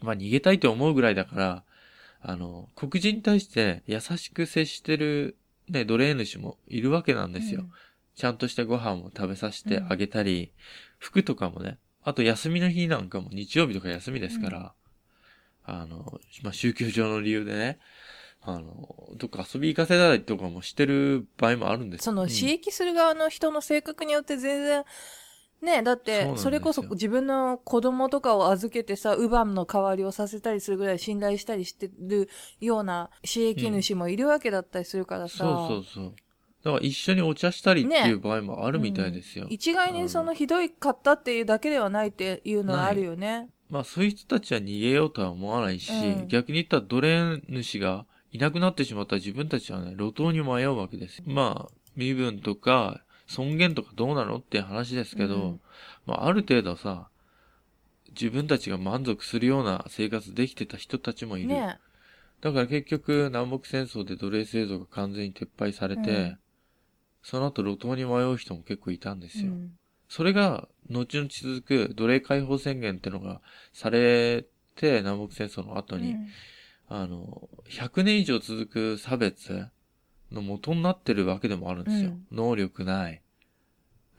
[0.01, 1.65] まあ逃げたいと思うぐらいだから、
[2.21, 5.37] あの、黒人に対して優しく接してる
[5.69, 7.65] ね、奴隷主もいるわけなんですよ。
[8.15, 10.53] ちゃんとしたご飯も食べさせてあげたり、
[10.99, 14.75] 服とかもね、あと休みの日なんかも日曜日とか休みですから、
[15.65, 17.79] あの、まあ、宗教上の理由でね、
[18.47, 22.29] あの、どっか遊び行かせたりとかもしてる場合もあるんですその、うん。
[22.29, 24.85] 刺激する側の人の性格によって全然、
[25.63, 32.29] ねだってそれこそ自分の子供とかを預けてさ乳母の代わりをさせたりするぐらい信頼したりしてる
[32.61, 36.15] ような刺激主もいるわけだったりするからさ、そうそうそう。
[36.63, 39.47] だから一緒にお茶したりっていう場合もあるみたいですよ。
[39.49, 43.49] 一概にそのひどいかったっていうだけではないっていうのはあるよね。
[43.71, 46.29] まあそういう人たちは逃げようとは思わないし、うん。
[46.29, 48.05] 逆に言ったら奴隷主が
[48.37, 51.25] いなくなってしまったら自分たちはね、路頭に迷うわけですよ。
[51.27, 55.61] まあ、身分とか尊厳とかどうなのって話ですけど、うん
[56.05, 57.09] まあある程度さ、
[58.11, 61.49] 自分たちが満足するような生活できてた人たちもいる。
[61.49, 61.79] ね
[62.43, 66.39] だから結局南北戦争で奴隷制度が完全に撤廃されて、うん
[67.23, 69.51] その後路頭に迷う人も結構いたんですよ。
[69.53, 69.73] うん
[70.09, 73.41] それが、後々続く奴隷解放宣言ってのが
[73.73, 74.45] され
[74.77, 76.29] て、南北戦争の後に、うん
[76.89, 79.67] あの、100年以上続く差別
[80.31, 82.11] の元になってるわけでもあるんですよ。
[82.11, 83.23] うん能力ない。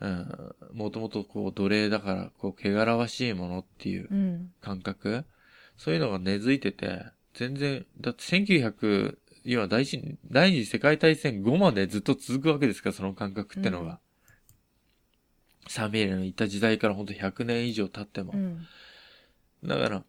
[0.00, 0.54] うん。
[0.72, 5.24] もともとこう奴隷だから、こう、汚らわしいものっていううん感覚、
[5.76, 7.04] そういうのが根付いてて、
[7.34, 14.00] 全然、だって1900、今第一第二次世界大戦後までずっと続くわけですから、その感覚ってのが。
[15.68, 18.32] サミュエルのいた時代からほんと100年以上経っても。
[18.34, 18.66] うん
[19.64, 20.04] だから、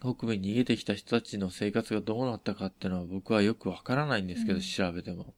[0.00, 5.34] 北部に逃げてきた人たちの生活がどうなったかっていうのは僕はよくわからないんですけど、うん調べても。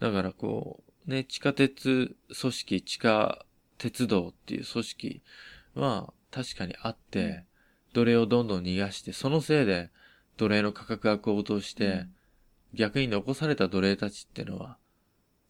[0.00, 3.44] だからこう、ね、地下鉄組織、地下
[3.78, 5.22] 鉄道っていう組織
[5.74, 7.44] は確かにあって、うん
[7.94, 9.90] 奴隷をどんどん逃がして、そのせいで
[10.38, 12.14] 奴隷の価格が高騰して、うん
[12.74, 14.78] 逆に残された奴隷たちってのは、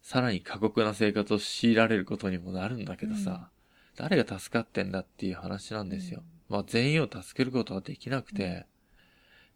[0.01, 3.49] さらに過酷な生活を強いられることにもなるんだけどさ、
[3.95, 6.21] 誰が助かってんだっていう話なんですよ。
[6.53, 8.67] まあ全員を助けることはできなくて、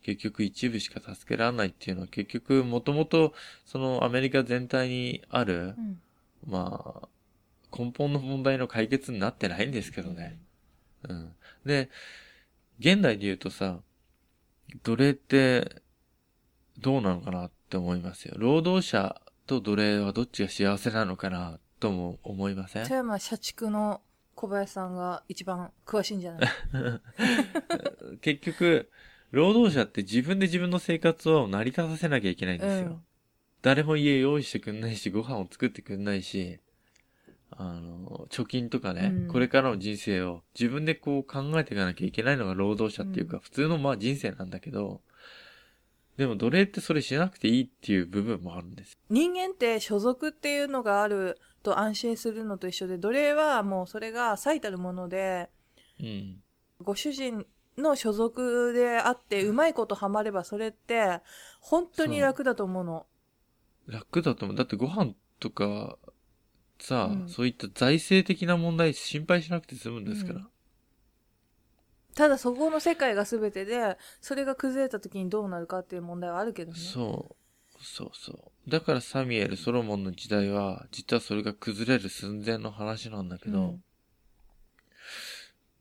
[0.01, 3.33] 結局一部しか助けられないっていうのは結局もともと
[3.65, 5.99] そのアメリカ全体にある、うん
[6.47, 7.07] まあ、
[7.77, 10.39] 根本の問題の解決になってないんですけどね。
[11.07, 11.33] うん。
[11.65, 11.89] で、
[12.79, 13.79] 現代で言うとさ、
[14.83, 15.81] 奴隷って
[16.79, 18.35] どうなのかなって思いますよ。
[18.37, 22.83] 労働者と奴隷はどっちが幸せなのかなとも思いません？
[22.83, 24.01] 富山社畜の
[24.37, 28.17] 小林さんが一番詳しいんじゃない？
[28.21, 28.89] 結局、
[29.31, 32.87] 労働者って自分で自分の生活を成り立たせなきゃいけないんですよ。
[32.87, 33.03] うん
[33.63, 36.59] 誰も家用意してくんないし、ご飯を作ってくんないし、
[37.49, 45.01] あの、貯金とかね、うんこれからの人生を自分でこう考えていかなきゃいけないのが労働者っていうか、うん普通のまあ人生なんだけど、
[46.17, 48.95] でも奴隷ってそれしなくていいっていう部分もあるんです。
[49.09, 55.49] 人間って所属っていうのがあると安心するのと一緒で奴隷はもうそれが最たるもので
[55.99, 56.37] うん。
[56.81, 57.45] ご主人
[57.77, 61.19] の所属であってうまいことハマればそれって
[61.59, 63.05] 本当に楽だと思うの
[63.87, 64.57] 楽だと思う。
[64.57, 65.97] だってご飯とか、
[66.79, 70.39] さ、うんそういった財政的な問題心配しなくて済むんですから。
[70.39, 70.47] うん
[72.15, 77.35] ただそこの世界が全てでそれが崩れた時にどうなるかっていう問題はあるけどねそ
[77.79, 77.83] う。
[77.83, 78.51] そうそう。
[78.67, 83.79] だからサミュエル、ソロモンの時代は、実はそれが崩れる寸前の話なんだけど、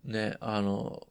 [0.04, 1.06] ね、あの、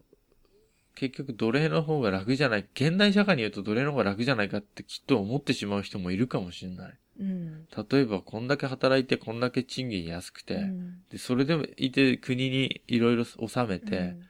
[0.95, 6.93] 結局奴隷の方が楽じゃない、現代社会に言うと奴隷の方が楽じゃないかってきっと思ってしまう人もいるかもしれない。
[7.19, 7.67] うん。
[7.89, 11.01] 例えば、こんだけ働いて、こんだけ賃金安くて、うん。
[11.09, 14.23] で、それでもいて国にいろいろ納めて、うん。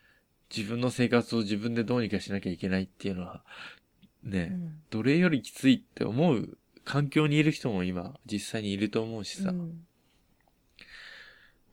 [0.55, 3.43] 自分の生活を自分でどうにかしなきゃいけないっていうのは、
[4.23, 4.81] ね、うん。
[4.89, 9.85] 奴隷よりきついって思う環境にいる人も今実際にいると思うしさ、うん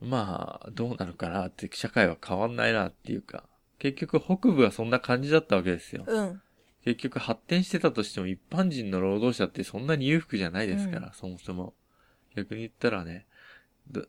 [0.01, 3.45] まあどうなるかなって社会は変わんないなっていうか、
[3.79, 6.03] 結局北部はそんな感じだったわけですよ。
[6.05, 6.41] うん
[6.83, 11.73] 結局発展してたとしても一般人の労働者ってそんなに裕福じゃないですから、そもそも。
[12.35, 13.25] 逆に言ったらね、
[13.89, 14.05] ど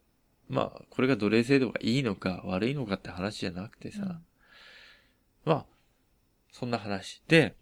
[0.49, 4.19] まあこれが奴隷制度がいいのか悪いのかって話じゃなくてさ、
[5.45, 5.67] まあ、
[6.51, 7.23] そんな話。
[7.29, 7.55] で、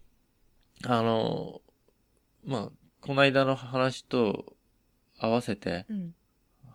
[0.85, 1.61] あの、
[2.45, 2.71] まあ、
[3.05, 4.55] この間の話と
[5.19, 6.15] 合わせてうん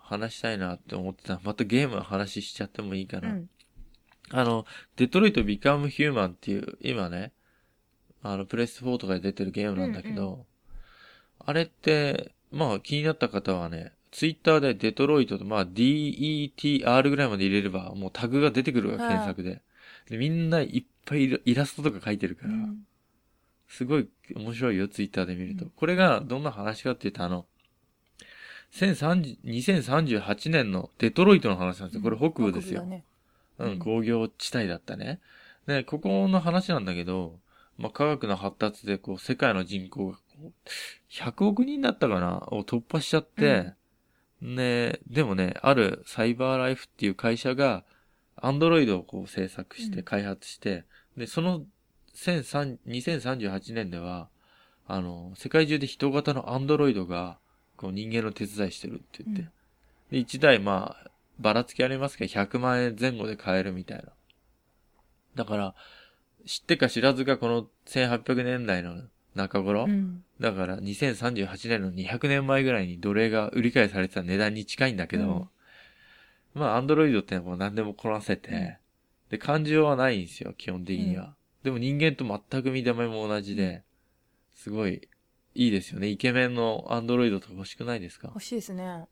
[0.01, 1.39] 話したいなって思ってた。
[1.45, 3.29] またゲームの話しちゃってもいいかな。
[3.29, 3.51] うん
[4.31, 7.33] あの、デトロイト・ビカム・ヒューマンっていう、今ね、
[8.23, 10.43] あの、プレス4とかで出てるゲームなんだけど、うん
[11.41, 19.63] あれって、まあ気になった方はね、ツイッターでデトロイトと、まあ DETR ぐらいまで入れれば、もうタグが出てくるわ、はい検索で。
[20.11, 22.87] でみんないっぱいイライラストとか書いてるから、うん
[23.69, 25.67] すごい面白いよ、ツイッターで見ると。
[25.67, 27.47] うんこれがどんな話かっていうと、あの、
[28.73, 32.03] 1030 2038年のデトロイトの話なんですよ。
[32.03, 32.85] これ北部ですよ。
[32.85, 33.05] ね
[33.59, 35.21] うんうん、工業地帯だったね。
[35.67, 37.41] で、ここの話なんだけど、
[37.77, 40.53] まあ、科学の発達で、こう、世界の人口がこう、
[41.11, 43.73] 100億人だったかなを突破しちゃって、
[44.41, 47.85] ね、でもね、あるサイバーライフっていう会社が、
[48.37, 50.85] アンドロイドをこう制作してうん開発して、
[51.17, 51.65] で、その1003
[52.87, 54.29] 2038年では、
[54.87, 57.39] あの、世界中で人型のアンドロイドが、
[57.77, 59.43] こう人間の手伝いしてるって言って。
[59.43, 59.51] うん
[60.11, 64.05] で、1台まあ、ばらつきありますけど、100万円前後で買えるみたいな。
[65.35, 65.75] だから、
[66.47, 69.03] 知ってか知らずかこの1800年代の
[69.35, 70.25] 中頃、うん。
[70.41, 75.49] だから2038年の200年前ぐらいに奴隷が売り買いされてた値段に近いんだけど、
[76.55, 78.77] まあ、アンドロイドってもう何でもこなせて、うん
[79.31, 81.35] で、感情はないんですよ、基本的には。
[81.61, 83.83] うんでも人間と全く見た目も同じで、
[84.55, 85.09] すごい
[85.55, 86.09] いいですよね。
[86.09, 88.29] イケメンのアンドロイドとか欲しくないですか？
[88.29, 89.07] 欲しいですね。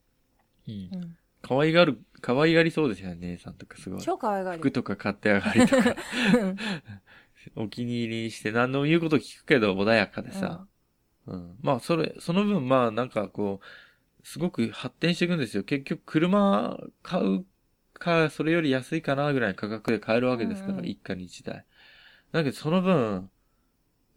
[0.68, 0.96] うんう。
[0.98, 1.16] ん。
[1.42, 4.00] 可愛がる、可愛がりそうですよね、姉さんとかすごい。
[4.00, 4.58] 超可愛がり。
[4.58, 5.96] 服とか買ってあがりとか、
[6.40, 6.56] うん
[7.54, 10.66] お気に入りにして何でも言うこと聞くけど穏やかでさ、
[11.26, 11.56] うん。
[11.62, 15.62] まあ、それ、その分、まあ、なんかこう、すごく発展していくんですよ。
[15.62, 17.44] 結局、車買う
[17.92, 21.64] か、それより安いかな、ぐらいの価格で買えるわけですから、うんうん一家に一台。
[22.36, 23.30] だけど、その分、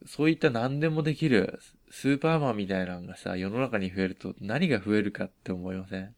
[0.05, 6.15] そういった何でもできる、スーパーマンみたいなのがさ、世の中に増えると、何が増えるかって思いません？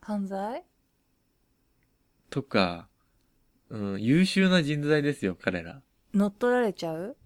[0.00, 0.62] 犯罪？
[2.30, 2.88] とか、
[3.70, 5.82] うん、優秀な人材ですよ、彼ら。
[6.14, 7.16] 乗っ取られちゃう？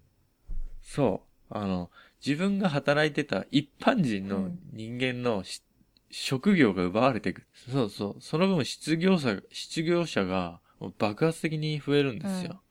[0.81, 1.53] そう。
[1.55, 1.91] あの、
[2.25, 5.61] 自分が働いてた一般人のうん人間のし、
[6.09, 7.45] 職業が奪われていく。
[7.69, 8.21] そうそう。
[8.21, 10.61] その分失業者、失業者が
[10.97, 12.62] 爆発的に増えるんですよ。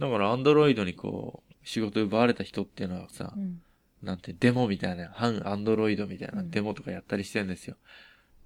[0.00, 3.60] だからアンドロイドにこう、仕事奪われた人っていうのはさ、うん。
[4.02, 7.76] なんてデモみたいな、反アンドロイドみたいなうんデモとかやったりしてるんですよ。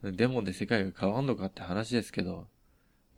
[0.03, 2.49] デモで世界が変わんのかって話ですけど、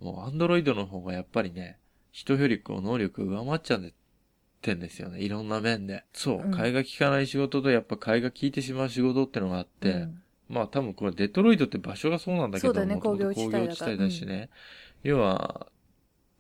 [0.00, 1.78] もうアンドロイドの方がやっぱりね、
[2.12, 3.80] 人よりこう能力上回っちゃっ
[4.60, 5.20] てんですよね。
[5.20, 6.04] いろんな面で。
[6.12, 6.36] そう。
[6.42, 14.50] うん替えが利かない仕事とやっぱ替えが利いてしまう仕事ってのがあって、うんまあ多分これデトロイドって場所がそうなんだけど、そうだよね工業地帯だから工業地帯だしね。
[15.02, 15.66] 要は、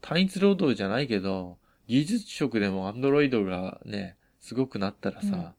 [0.00, 5.54] 単一労働じゃないけど、技術職でもアンドロイドがね、すごくなったらさ、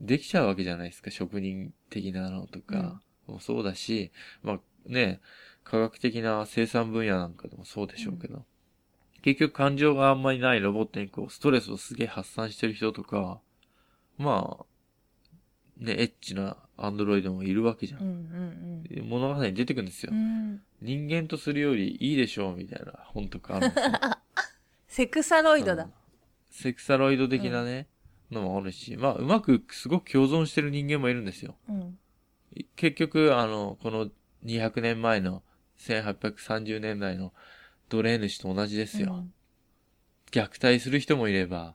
[0.00, 5.20] できちゃうわけじゃないですか、職人的なのとかもそうだし、まあね、
[5.64, 8.44] 科学的な生産分野なんかでもそうでしょうけど、
[9.22, 13.40] 結局感情があんまりないロボットにこう、ストレスをすげえ発散してる人とか、
[14.16, 14.64] まあ、
[15.78, 20.10] ね、エッチなアンドロイドもいるわけじゃうんんうん物語に出てくるんですよ。
[20.12, 20.18] うん。
[20.18, 20.22] う
[20.54, 20.62] ん。
[20.80, 23.92] 人間とするよりいいでしょうみたいな本とかあるんですよ。
[24.88, 25.92] セクサロイドだうん。
[26.50, 27.86] セクサロイド的なね、
[28.30, 31.54] のもあるし、まあ、うまくすごく共存してる人間もいるんですよ。
[31.68, 31.98] うん。
[32.76, 34.08] 結局、あの、この
[34.44, 35.42] 200年前の
[35.78, 37.32] 1830年代の
[37.88, 39.24] 奴隷主と同じですよ。
[40.30, 41.74] 虐待する人もいれば、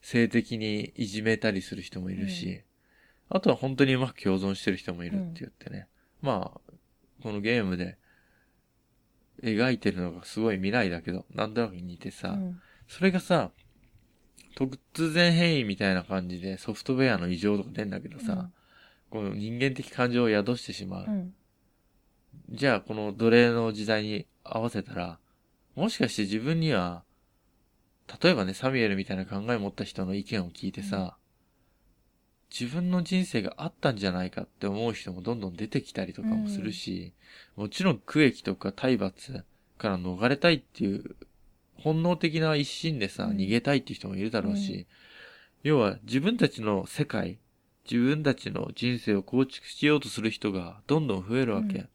[0.00, 2.62] 性的にいじめたりする人もいるし、
[3.28, 5.88] あとは本当にうまく共存してる人もいるって言ってね。
[6.20, 6.72] まあ、
[7.22, 7.98] このゲームで
[9.42, 12.60] 描いてるのがすごい未来だけど、なんとなく似てさ、うん。
[12.88, 13.50] それがさ、
[14.56, 18.50] 突然変異みたいな感じでソフトウェアの異常とか出んだけどさ、
[19.10, 21.06] この人間的感情を宿してしまう。
[21.08, 21.34] うん。
[22.50, 25.18] じゃあこの奴隷の時代に合わせたら、
[25.74, 27.02] もしかして自分には、
[28.22, 31.16] 例えばね、サミュエルみたいな考えを持った人の意見を聞いてさ、
[32.52, 37.14] 自分の人生があったんじゃないかって思う人もどんどん出てきたりとかもするし、
[37.56, 39.44] もちろん区域とか体罰
[39.78, 41.16] から逃れたいっていう
[41.82, 43.36] 本能的な一心でさ、うん。
[43.36, 44.86] 逃げたいっていう人もいるだろうし、
[45.62, 47.38] 要は自分たちの世界、
[47.90, 51.78] 自分たちの人生を構築しようとする人がどんどん増えるわけ。
[51.78, 51.88] うん。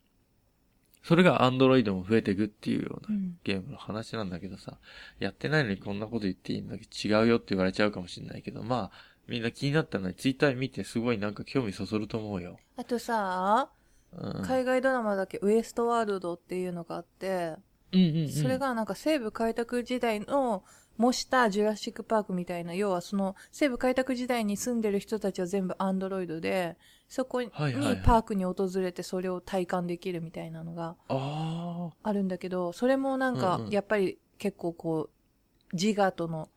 [1.03, 3.37] それがアンドロイドも増えていくっていうよううなん。
[3.43, 4.77] ゲームの話なんだけどさ、
[5.19, 12.57] やってないのにこんなこと言っていいんだけど違うよって言われちゃうかもしれないけど、まあ、みんな気になったのにツイッター見てすごいなんか興味そそると思うよ。
[12.77, 13.69] あとさ、
[14.13, 14.41] うん。
[14.43, 17.55] 海外ドラマだけウエストワールドっていうのがあって、
[17.91, 18.29] うんうんうん。
[18.29, 20.63] それがなんか西部開拓時代の
[20.97, 36.49] 模したジュラシックパークみたいな、要はその西部開拓時代に住んでる人たちは全部アンドロイドで、そこにパークに訪れてそれを体感できるみたいなのがああるんだけど、それもなんかやっぱり結構こう、自我との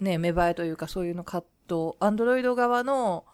[0.00, 3.24] ね、芽生えというかそういうの葛藤、アンドロイド側の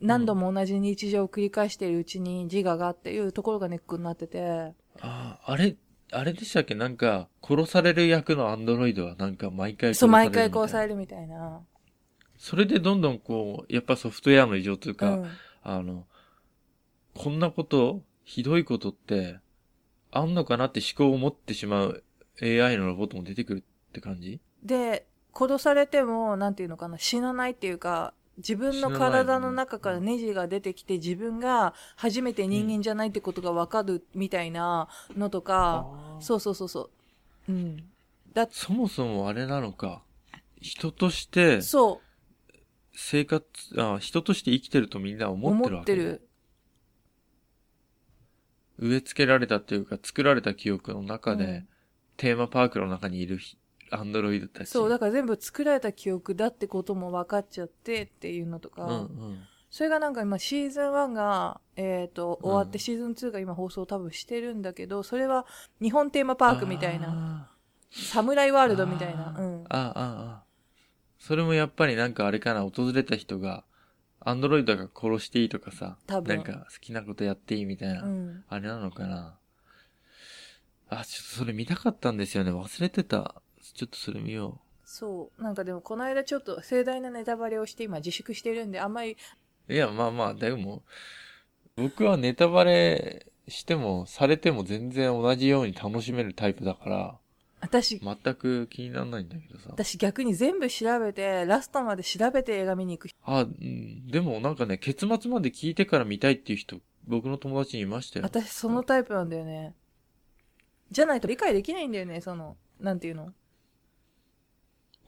[0.00, 4.72] 何度も同じ日常を繰り返しているうちに自我がっていうところがネックになってて、あ。
[5.00, 5.76] ああ、あれ、
[6.12, 6.74] あれでしたっけ？
[6.74, 10.48] なんか、殺される役のアンドロイドはなんか毎回殺さそう、れるみたいな。
[10.48, 11.60] 毎回殺されるみたいな。
[12.38, 15.30] それでどんどんこう、やっぱソフトウェアの異常というか、うん
[15.62, 16.06] あの、
[17.14, 19.40] こんなこと、ひどいことって、
[20.12, 22.04] あんのかなって思考を持ってしまう
[22.40, 24.40] AI のロボットも出てくるって感じ？
[24.62, 36.90] で、殺されても、なんていうのかな、死なないっていうか、自分の体の中からネジが出てきて自分が初めて人間じゃないってことがわかるみたいなのとか、あーそうそうそうそ
[37.48, 37.52] う。
[37.52, 37.84] うん。
[38.32, 40.02] だそもそもあれなのか。
[40.60, 42.00] 人としてそ
[42.92, 43.44] 生活、
[43.76, 46.28] あ人として生きてるとみんなう、思ってる思わけ、ってる。
[48.78, 51.68] 植え付けられたっていうか作られた記憶の中で、うん
[52.16, 53.56] テーマパークの中にいるひ
[53.90, 54.70] アンドロイドたち。
[54.70, 59.38] そう、だから全部作られた記憶だってことも分かっちゃってっていうのとか、うんうん。
[59.70, 65.46] それがなんか今シーズン1が、えっ、と、終わってうんシーズン2が今放送多分してるんだけど、それは
[65.80, 67.50] 日本テーマパークみたいな、な。
[67.90, 69.64] サムライワールドみたいな、うん。
[69.68, 70.44] ああ、ああ。
[71.18, 73.64] それもやっぱりなんかあれかな、訪れた人が、
[74.20, 78.44] アンドロイドが殺していいとかさ、多分なんか好きなことやっていいみたいな、うん。
[78.48, 79.38] あれなのかな。
[80.88, 82.50] あ、ちょっとそれ見たかったんですよね。
[82.50, 83.42] 忘れてた。
[83.78, 85.42] ちょっとそれ見よそう。
[85.42, 89.16] なんかでもこの間ちょっと盛大なネタバレをして今自粛してるんで、あんまり、
[89.68, 89.72] う。
[89.72, 90.82] いや、まあまあ、でも、
[91.76, 97.18] 僕はネタバレしても、されても全然同じように楽しめるタイプだから、
[97.60, 99.68] 私、全く気にならないんだけどさ。
[99.70, 103.12] 私逆に全部調べて、ラストまで調べて映画見に行く。
[103.22, 108.24] あ、うん、でもなんかね、結末まで聞いてから見たいっていう人、僕の友達にいましたよ。
[108.24, 109.74] 私そのタイプなんだよね。
[110.90, 113.32] じゃないと理解できないんだよね、その、なんていうの。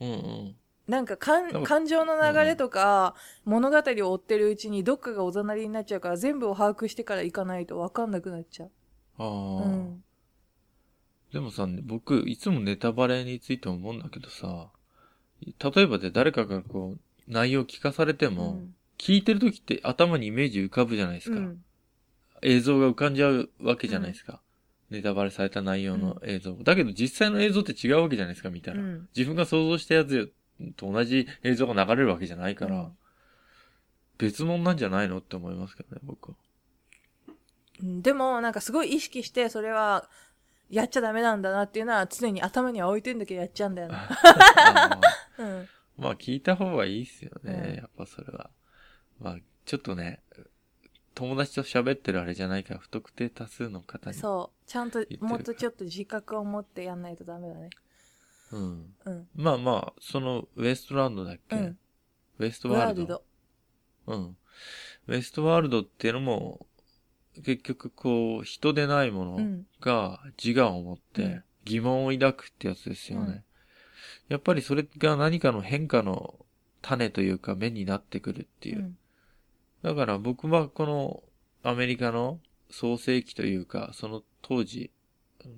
[0.01, 0.57] うんうん。
[0.87, 1.51] なんか感
[1.87, 8.71] 情の流れとか、物語を追ってるうちにどっかがおざなりになっちゃうから全部を把握してから行かないと分かんなくなっちゃう。
[9.19, 10.05] ああ、うん。
[11.33, 14.71] でもさ、僕、いつもネタバレについて思うんだけどさ、
[15.43, 21.39] 例えばで誰かがこう、内容聞かされても、うん聞いてる時って頭にイメージ浮かぶじゃないですか。
[21.39, 21.65] うん。
[22.43, 24.43] 映像が浮かんじゃうわけじゃないですか。
[24.91, 26.55] ネタバレされた内容の映像。
[26.55, 28.81] だけど実際の映像って違うわけじゃないですか、見たら。
[28.81, 30.33] うん自分が想像したやつ
[30.77, 32.93] と同じ映像が流れるわけじゃないから、うん
[34.19, 36.35] 別物なんじゃないのって思いますけどね、僕は。
[37.83, 40.11] うんでも、なんかすごい意識して、それは、
[40.69, 43.95] やっちゃダメなんだなっていうのは常に頭には置いてんだけどやっちゃうんだよね。
[43.97, 45.69] あー うん。
[45.97, 48.51] まあ聞いた方がいいっすよね、うんやっぱそれは。
[49.19, 50.23] まあ、ちょっとね、
[51.15, 54.17] 友達と喋ってるあれじゃないから、不特定多数の方に。
[54.17, 54.69] そう。
[54.69, 57.71] ちゃんともっとちょっと自覚を持ってやんないとダメだね。
[58.53, 58.95] うん。
[59.05, 59.29] うん。
[59.35, 61.79] まあまあ、その、ウエストランドだっけ、うん。
[62.39, 63.23] ウエストワールド？
[64.07, 64.37] うん。
[65.09, 66.67] ウエストワールドっていうのも、
[67.45, 69.67] 結局こう、人でないものうん。
[69.81, 73.27] が自我を持っうてん疑問を抱くってやつですよね。
[73.27, 73.45] うん
[74.29, 76.47] やっぱりそれが何かの変化の
[76.83, 78.83] 種というか目になってくるっていうう。
[78.83, 78.99] ん。
[79.83, 81.23] だから僕はこの
[81.63, 82.39] アメリカの
[82.71, 84.91] 創世期というか、その当時、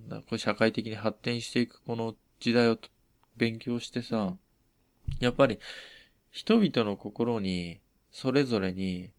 [0.08, 2.88] なこう社会的に発展していくこの時代をと
[3.36, 4.38] 勉強してさ、うん
[5.20, 5.58] やっぱり
[6.30, 9.10] 人々の心にそれぞれに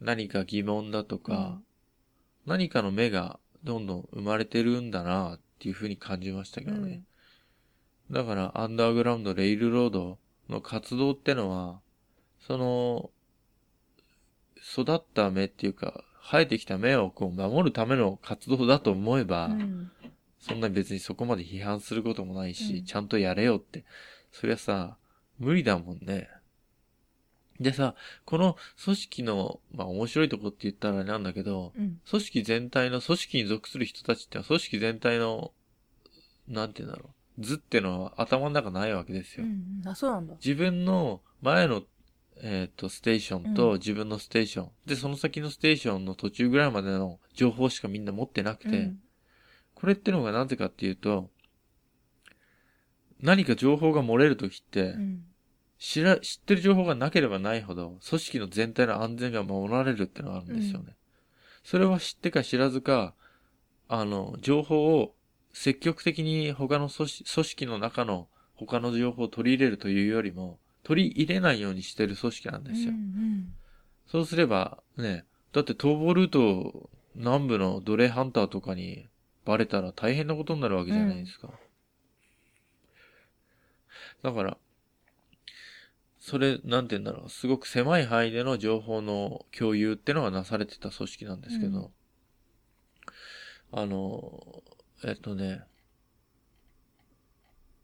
[0.00, 1.60] 何か疑問だとか、
[2.44, 7.02] 何かの目がどんどん生まれてるんだなっていうふうに感じましたけどね。
[8.10, 11.80] だから、アンダーグラウンド、レイルロードの活動ってのは、
[12.46, 13.10] その、
[14.72, 19.90] 育った芽っていうか、生えてきた芽をこう守るための活動だと思えば、うん。
[20.40, 23.84] そんな別にそこまで批判することもないし、うんちゃんとやれよって。
[24.32, 24.96] そりゃさ、
[25.38, 26.28] 無理だもんね。
[27.60, 27.94] でさ、
[28.24, 32.00] この組織の、まあ面白いとこって言ったらなんだけど、うん。
[32.08, 35.52] 組織全体の、組織に属する人たちってのは組織全体の、
[36.48, 37.44] なんて言うんだろう。
[37.44, 39.44] 図ってのは頭の中ないわけですよ。
[39.44, 39.82] うん。
[39.88, 40.34] あ、そうなんだ。
[40.34, 41.82] 自分の前の、
[42.42, 43.54] えっ、と、ステーションうん。
[43.54, 48.98] と自分のステーション、で、その先のステーションの途中ぐらいまでの情報しかみんな持ってなくて、うん。
[49.74, 51.30] これってのがなぜかっていうと、
[53.20, 55.24] 何か情報が漏れるときって、うん。
[55.78, 60.96] 知ら、知ってる情報がなければないほど、組織の全体の安全が守られるってのがあるんですよね。
[61.64, 63.14] それは知ってか知らずか、
[63.88, 65.14] あの、情報を
[65.52, 72.90] 積極的に他の組織組織の中の他の情報を取り入れるというよりも、取り入れないようにしてる組織なんですよ。
[72.90, 73.52] うん
[74.06, 79.08] そうすれば、ね、だって逃亡ルート南部の奴隷ハンターとかに
[79.44, 81.50] バレたら大変なことになるわけじゃないですか。
[84.22, 84.56] だから、
[86.20, 91.90] それ、なんて言うんだろう、すごく狭い範囲での情報の共有ってのがなされてた組織なんですけど、
[93.72, 94.62] あの、
[95.04, 95.64] えっとね、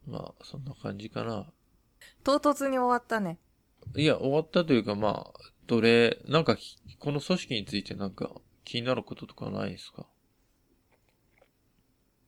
[0.07, 1.53] まあ、そんな感じかな。
[2.25, 3.39] 唐突に終わったね。
[3.97, 8.31] いや、終わったというか、まあ、どれ、なんかき、この組織についてなんか
[8.65, 10.07] 気になることとかないですか？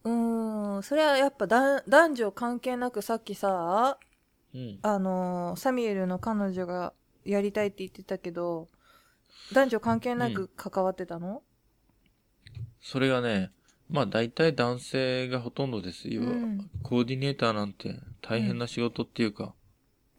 [0.05, 0.83] うーん。
[0.83, 3.99] それはやっぱだ男女関係なくさっきさ、
[4.53, 4.79] うん。
[4.83, 6.93] あのーサミュエルの彼女が
[7.25, 8.69] やりたいって言ってたけど、
[9.53, 11.43] 男女関係なく関わってたの、
[12.81, 13.53] それがね、
[13.89, 16.23] まあ大体男性がほとんどですよ。
[16.23, 19.55] うんコーディネーターなんて大変な仕事っていうか、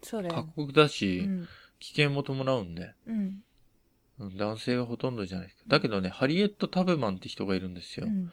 [0.06, 0.30] それ。
[0.30, 1.48] 過酷だうし、ん。
[1.80, 3.18] 危険も伴うんで、うん。
[3.20, 3.44] うん
[4.38, 5.64] 男性がほとんどじゃないですか。
[5.68, 8.06] だけどね、ハリエット・タブマンって人がいるんですよ。
[8.08, 8.32] うん。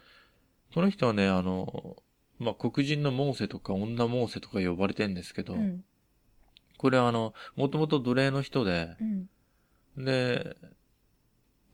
[0.72, 1.96] この人はね、あの、
[2.38, 5.84] まあ、黒人のモーセとか女モーセとか呼ばれてんですけど、うん。
[6.78, 8.96] これはあの、もともと奴隷の人で、
[9.96, 10.04] うん。
[10.04, 10.56] で、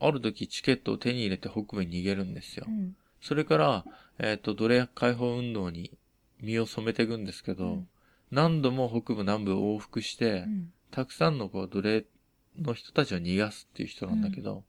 [0.00, 2.70] ある時チケットを手に入れて北部に逃げるんですよう。
[2.70, 2.96] ん。
[3.20, 3.84] それから、
[4.18, 5.90] えっ、と、奴隷解放運動に
[6.40, 7.88] 身を染めていくんですけど、うん
[8.30, 10.72] 何度も北部南部を往復して、うん。
[10.90, 12.04] たくさんのこう奴隷
[12.58, 14.64] の人たちを逃がすっていう人なんだけど、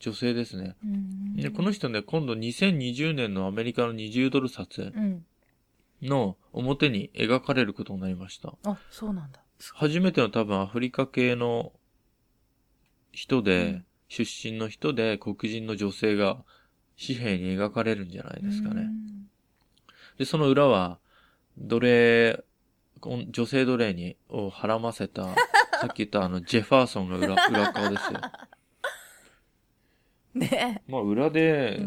[0.00, 0.76] 女性ですね。
[0.84, 1.36] うん。
[1.36, 5.24] で、この人ね、今度2020年のアメリカの20ドル札うん。
[6.02, 8.54] の表に描かれることになりました。
[8.64, 9.40] あ、そうなんだ。
[9.74, 11.72] 初めての多分アフリカ系の
[13.12, 16.44] 人で、うん出身の人で黒人の女性が
[17.00, 18.90] 紙幣に描かれるんじゃないですかね。
[20.18, 20.98] で、その裏は、
[21.56, 22.44] 奴隷、
[23.02, 25.34] 女性奴隷に、をはらませた、
[25.80, 28.20] さっき言ったあの、ジェファーソンが裏、裏側ですよ。
[30.34, 30.40] う ん。
[30.40, 31.82] ねまあ、裏で、う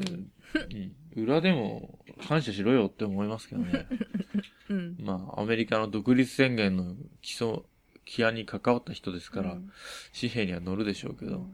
[1.16, 3.88] うん、裏でも感謝しろよって思いますけどね。
[4.70, 4.97] うん。
[4.99, 7.61] まあ、アメリカの独立宣言の基礎、
[8.05, 9.72] 起案に関わった人ですから、うん
[10.20, 11.47] 紙幣には載るでしょうけど、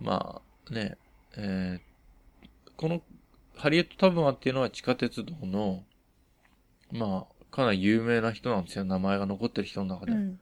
[0.00, 0.96] まあ、ね、
[1.36, 1.92] えー
[2.76, 3.02] この、
[3.56, 5.84] ハリエット・タブマンっていうのは地下鉄道の、
[6.90, 8.84] まあ、かなり有名な人なんですよ。
[8.84, 10.12] 名前が残ってる人の中で。
[10.12, 10.40] うん。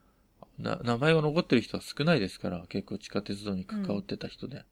[0.57, 4.63] な名前が残ってる人は少ないですから、結構地下鉄道に関わってた人で。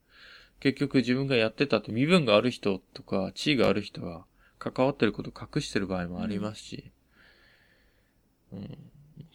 [0.58, 4.24] 結局自分がやってたって身分がある人とか地位がある人が
[4.58, 6.90] 関わってることを隠してる場合もありますし、
[8.52, 8.78] うん、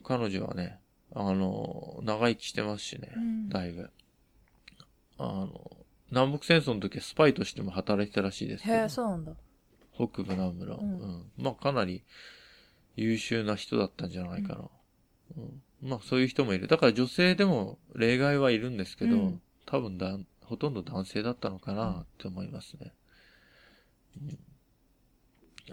[0.03, 0.79] 彼女はね、
[1.13, 3.89] あの、長生きしてますしね、うんだいぶ。
[5.17, 5.71] あの、
[6.11, 9.31] 南北戦争の時はスパイとしても働いてたらしいですけどへえ、そうなんだ。
[9.95, 12.03] 北部南部の、ううんんまあかなり
[12.95, 14.69] 優秀な人だったんじゃないかな。
[15.37, 16.67] うんまあそういう人もいる。
[16.67, 22.93] だから女性でも例外はいるんですけど、うん多分だほとんど男性だったのかなって思いますね。
[24.21, 24.39] うん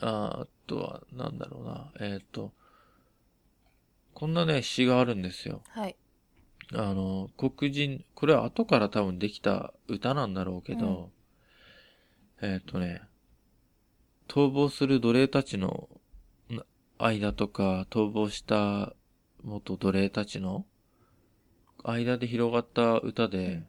[0.01, 1.93] ああとは、なんだろうな。
[2.01, 2.53] えっ、と、
[4.15, 5.63] こんなね、詩があるんですよ。
[5.69, 5.97] はい。
[6.73, 11.11] あの、黒人、これは後から多分できた歌なんだろうけど、
[12.41, 13.03] えっ、とね、
[14.29, 16.02] 逃亡する奴隷たちのな
[17.05, 18.95] 間とか、逃亡した
[19.43, 20.65] 元奴隷たちの
[21.85, 23.63] 間で広がった歌で、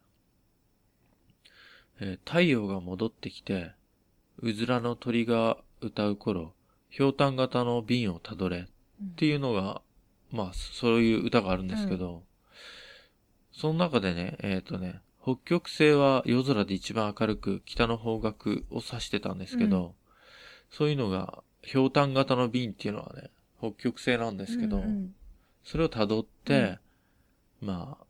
[2.00, 3.72] えー太陽が戻ってきて、
[4.40, 6.54] うずらの鳥が歌う頃、
[6.90, 9.82] ひょうたん型の瓶をたどれっていうのが、
[10.32, 12.24] まあ、そういう歌があるんですけど、
[13.52, 19.96] その中でね、えっ、とね、北極星は夜空で一番明るく北の方角を指してたんですけど、
[20.72, 25.16] うそういうのが、ひょうたん型の瓶っていうのはね、北極星なんですけど、うんうん
[25.66, 26.78] それを辿って、
[27.62, 28.06] まあ、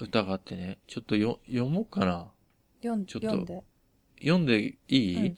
[0.00, 2.32] 歌があってね、ちょっとよ読もうかな。
[2.82, 3.62] 読んちょっと読んで。
[4.18, 5.36] 読んでいい、うん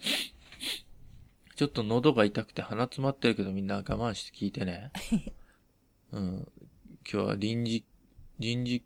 [1.57, 4.91] ちょっと喉が痛くて鼻詰まってるけどみんな我慢して聞いてね。
[6.11, 6.53] うん。
[7.09, 7.85] 今日は臨時、
[8.41, 8.85] 臨時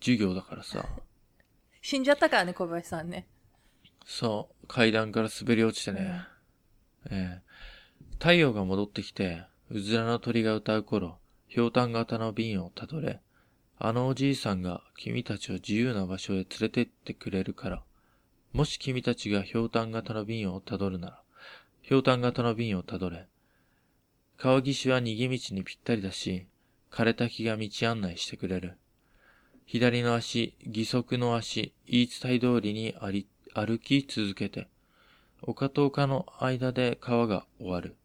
[0.00, 0.88] 授業だからさ。
[1.80, 3.28] 死んじゃったからね、小林さんね。
[4.04, 4.66] そう。
[4.66, 6.24] 階段から滑り落ちてね。
[7.10, 7.50] ええ
[8.20, 11.16] 太陽が戻ってきて、うずらの鳥が歌う頃、
[11.48, 13.18] ひょうたん型の瓶をたどれ、
[13.78, 17.82] あのおじいさんが君たちを自由な場所へ連れてってくれるから、
[18.52, 21.22] もし君たちがひょうたん型の瓶をたどるなら、
[21.80, 23.26] ひょうたん型の瓶をたどれ。
[24.36, 26.46] 川岸は逃げ道にぴったりだし、
[26.90, 28.76] 枯れた木が道案内してくれる。
[29.64, 34.68] 左の足、義足の足、言い伝え通りにあり歩き続けて、
[35.40, 37.96] 丘と丘の間で川が終わる。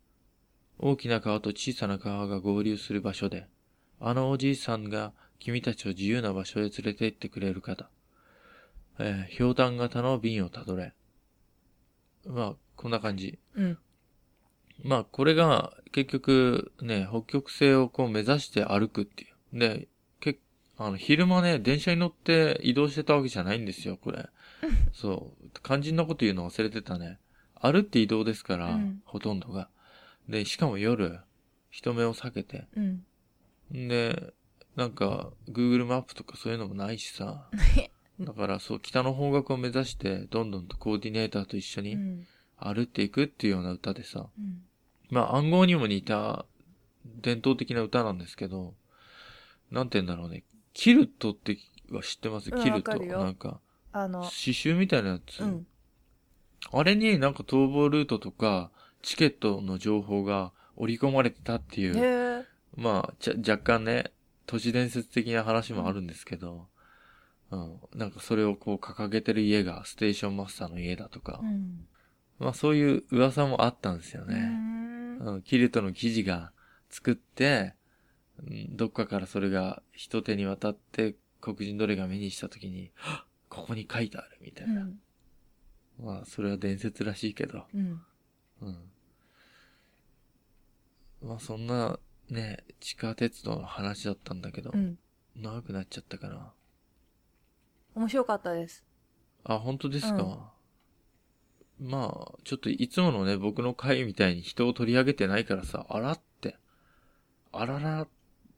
[0.80, 3.48] 大きな川と小さな川が合流する場所で、
[4.00, 7.90] あのおじいさんが君たちを自由な場所へ連れて行ってくれる方。
[9.00, 10.94] えー、ひょうたん型の瓶をたどれ。
[12.26, 13.40] まあ、こんな感じ。
[13.56, 13.78] うん。
[14.84, 19.60] まあ、これが結局ね、北極星をこう目指して歩くっていう。
[19.60, 19.88] で、
[20.20, 20.40] け
[20.78, 24.28] あの、昼間ね、電車に乗って移動してたわけじゃないんですよ、これ。
[24.94, 25.50] そう。
[25.64, 27.20] 肝心なこと言うの忘れてたね。
[27.56, 29.70] 歩って移動ですから、うんほとんどが。
[30.30, 31.20] で、しかも夜、
[31.70, 32.68] 人目を避けて。
[32.76, 33.06] うん。
[33.74, 34.34] んで、
[34.76, 37.50] なんか、Google マップとかそういうのもないしさ。
[38.20, 42.28] だからそう、北の方角を目指して、どんどんとコーディネーターと一緒にうん。
[42.58, 44.30] 歩っていくっていうような歌でさ。
[44.38, 44.64] うん。
[45.10, 46.46] まあ暗号にも似た
[47.22, 48.74] 伝統的な歌なんですけど、
[49.72, 50.44] なんて言うんだろうね。
[50.74, 51.58] キルトって
[51.92, 52.50] は知ってます？
[52.52, 52.98] うんキルト。
[52.98, 53.60] なんか、
[53.92, 55.42] あの、刺繍みたいなやつ。
[55.42, 55.68] うん。
[56.72, 58.72] あれになんか逃亡ルートとか、
[59.06, 62.46] チケットの情報が織り込まれてたっていう。
[62.76, 64.12] まあ、ちゃ若干ね、
[64.48, 66.68] 都市伝説的な話もあるんですけど、
[67.52, 71.86] うん、なんかそれをこう掲げてる家がステーションマスターの家だとか、うん。
[72.40, 74.40] まあそういう噂もあったんですようね。
[74.40, 76.52] んうん、キルトの記事が
[76.90, 77.76] 作って、
[78.40, 82.92] うんどっかからそれが一手に渡って黒人奴隷が目にした時に、
[83.50, 84.82] ここに書いてあるみたいうな。
[84.82, 85.00] ん。
[86.04, 88.02] まあそれは伝説らしいけど、うん。
[88.62, 88.78] うん。
[91.22, 92.00] まあそんな
[92.30, 94.98] ね、地下鉄道の話だったんだけど、うん。
[95.36, 96.54] 長くなっちゃったかな。
[97.94, 98.86] 面白かったです。
[99.44, 100.54] あ、本当ですか、
[101.80, 106.58] まあ、ちょっといつものね、僕の回みたいに人を取り上げてないからさ、あらって。
[107.52, 108.08] あらら、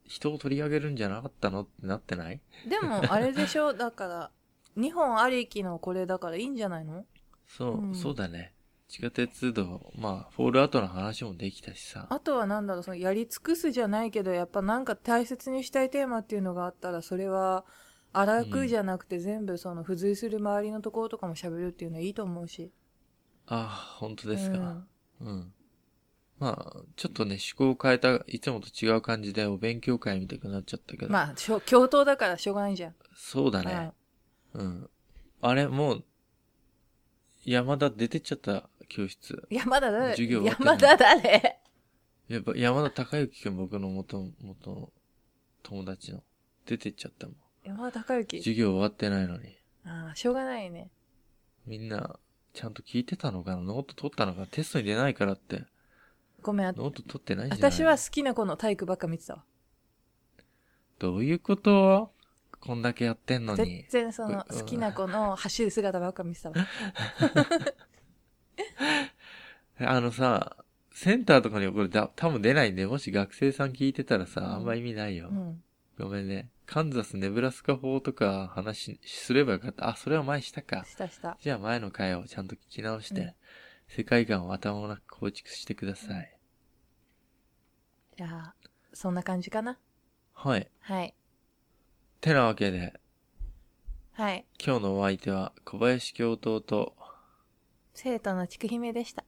[0.06, 2.40] 人を取り上げるんじゃなかったのってなってない？
[2.68, 3.74] でも、あれでしょ？
[3.74, 4.30] だから、
[4.76, 7.04] 日本ありきのこれだからいいんじゃないの？
[7.46, 8.54] そう、うんそうだね。
[8.88, 12.06] 地下鉄道、まあ、フォールアウトの話もできたしさ。
[12.08, 17.64] あとはなんだろう、そのやり尽くすじゃないけど、やっぱなんか大切にしたいテーマっていうのがあったら、それは、
[18.12, 22.72] 荒くじゃなくて全部その付随する周りのところとかも喋るっていうのはいいと思うし。
[23.46, 24.58] あ、本当ですか。
[24.58, 24.88] うん
[25.20, 25.52] うん。
[26.38, 31.12] まあ、ちょっとね、趣向を変えた、いつもと違う感じでお勉強会みたくなっちゃったけど。
[31.12, 32.94] まあ、しょ 共闘だからしょうがないじゃん。
[33.14, 33.92] そうだね。
[34.54, 34.90] うん。
[35.40, 36.04] あれ、もう、
[37.50, 39.34] 山田出てっちゃった、教室。
[39.34, 40.10] うん山田誰？
[40.10, 41.58] 授業終わってない山田誰？
[42.28, 44.92] やっぱ山田孝之くん僕の元、元の
[45.62, 46.22] 友達の。
[46.66, 47.36] 出てっちゃったもん。
[47.64, 48.38] 山田孝之？
[48.38, 49.56] 授業終わってないのに。
[49.86, 50.90] ああ、しょうがないね。
[51.66, 52.18] みんな、
[52.52, 53.62] ちゃんと聞いてたのかな？
[53.62, 54.46] ノート取ったのかな？
[54.46, 55.64] テストに出ないからって。
[56.42, 59.44] ごめん、あノート取ってないんじゃない私は好きな子の体育ばっか見てたわ。
[60.98, 62.12] どういうこと？
[62.60, 63.56] こんだけやってんのに。
[63.56, 66.56] 全然そのうん好きな子の走る姿ばっか見てたわ。
[69.80, 70.56] あのさ、
[70.92, 75.28] センターとかにこれだ多分出ないんで、もし学生さん聞いてたらさ、うんあんま意味ないよ。
[75.30, 75.62] うん。
[75.98, 76.50] ごめんね。
[76.66, 79.88] カンザス、ネブラスカ法とか話すればよかった。
[79.88, 80.84] あ、それは前したか。
[80.84, 81.38] したした。
[81.40, 83.34] じゃあ前の回をちゃんと聞き直して、うん
[83.90, 86.38] 世界観を頭の中構築してください。
[88.18, 88.54] じゃあ、
[88.92, 89.78] そんな感じかな？
[90.34, 90.70] はい。
[90.80, 91.14] はい。
[92.20, 92.98] てなわけで、
[94.12, 94.44] はい。
[94.64, 96.96] 今日のお相手は小林教頭と、
[97.94, 99.24] 生徒のちくひめでした。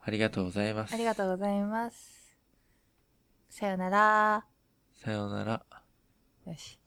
[0.00, 0.94] ありがとうございます。
[0.94, 2.36] ありがとうございます。
[3.50, 4.44] さよなら。
[5.02, 5.64] さようなら。
[6.46, 6.78] よし。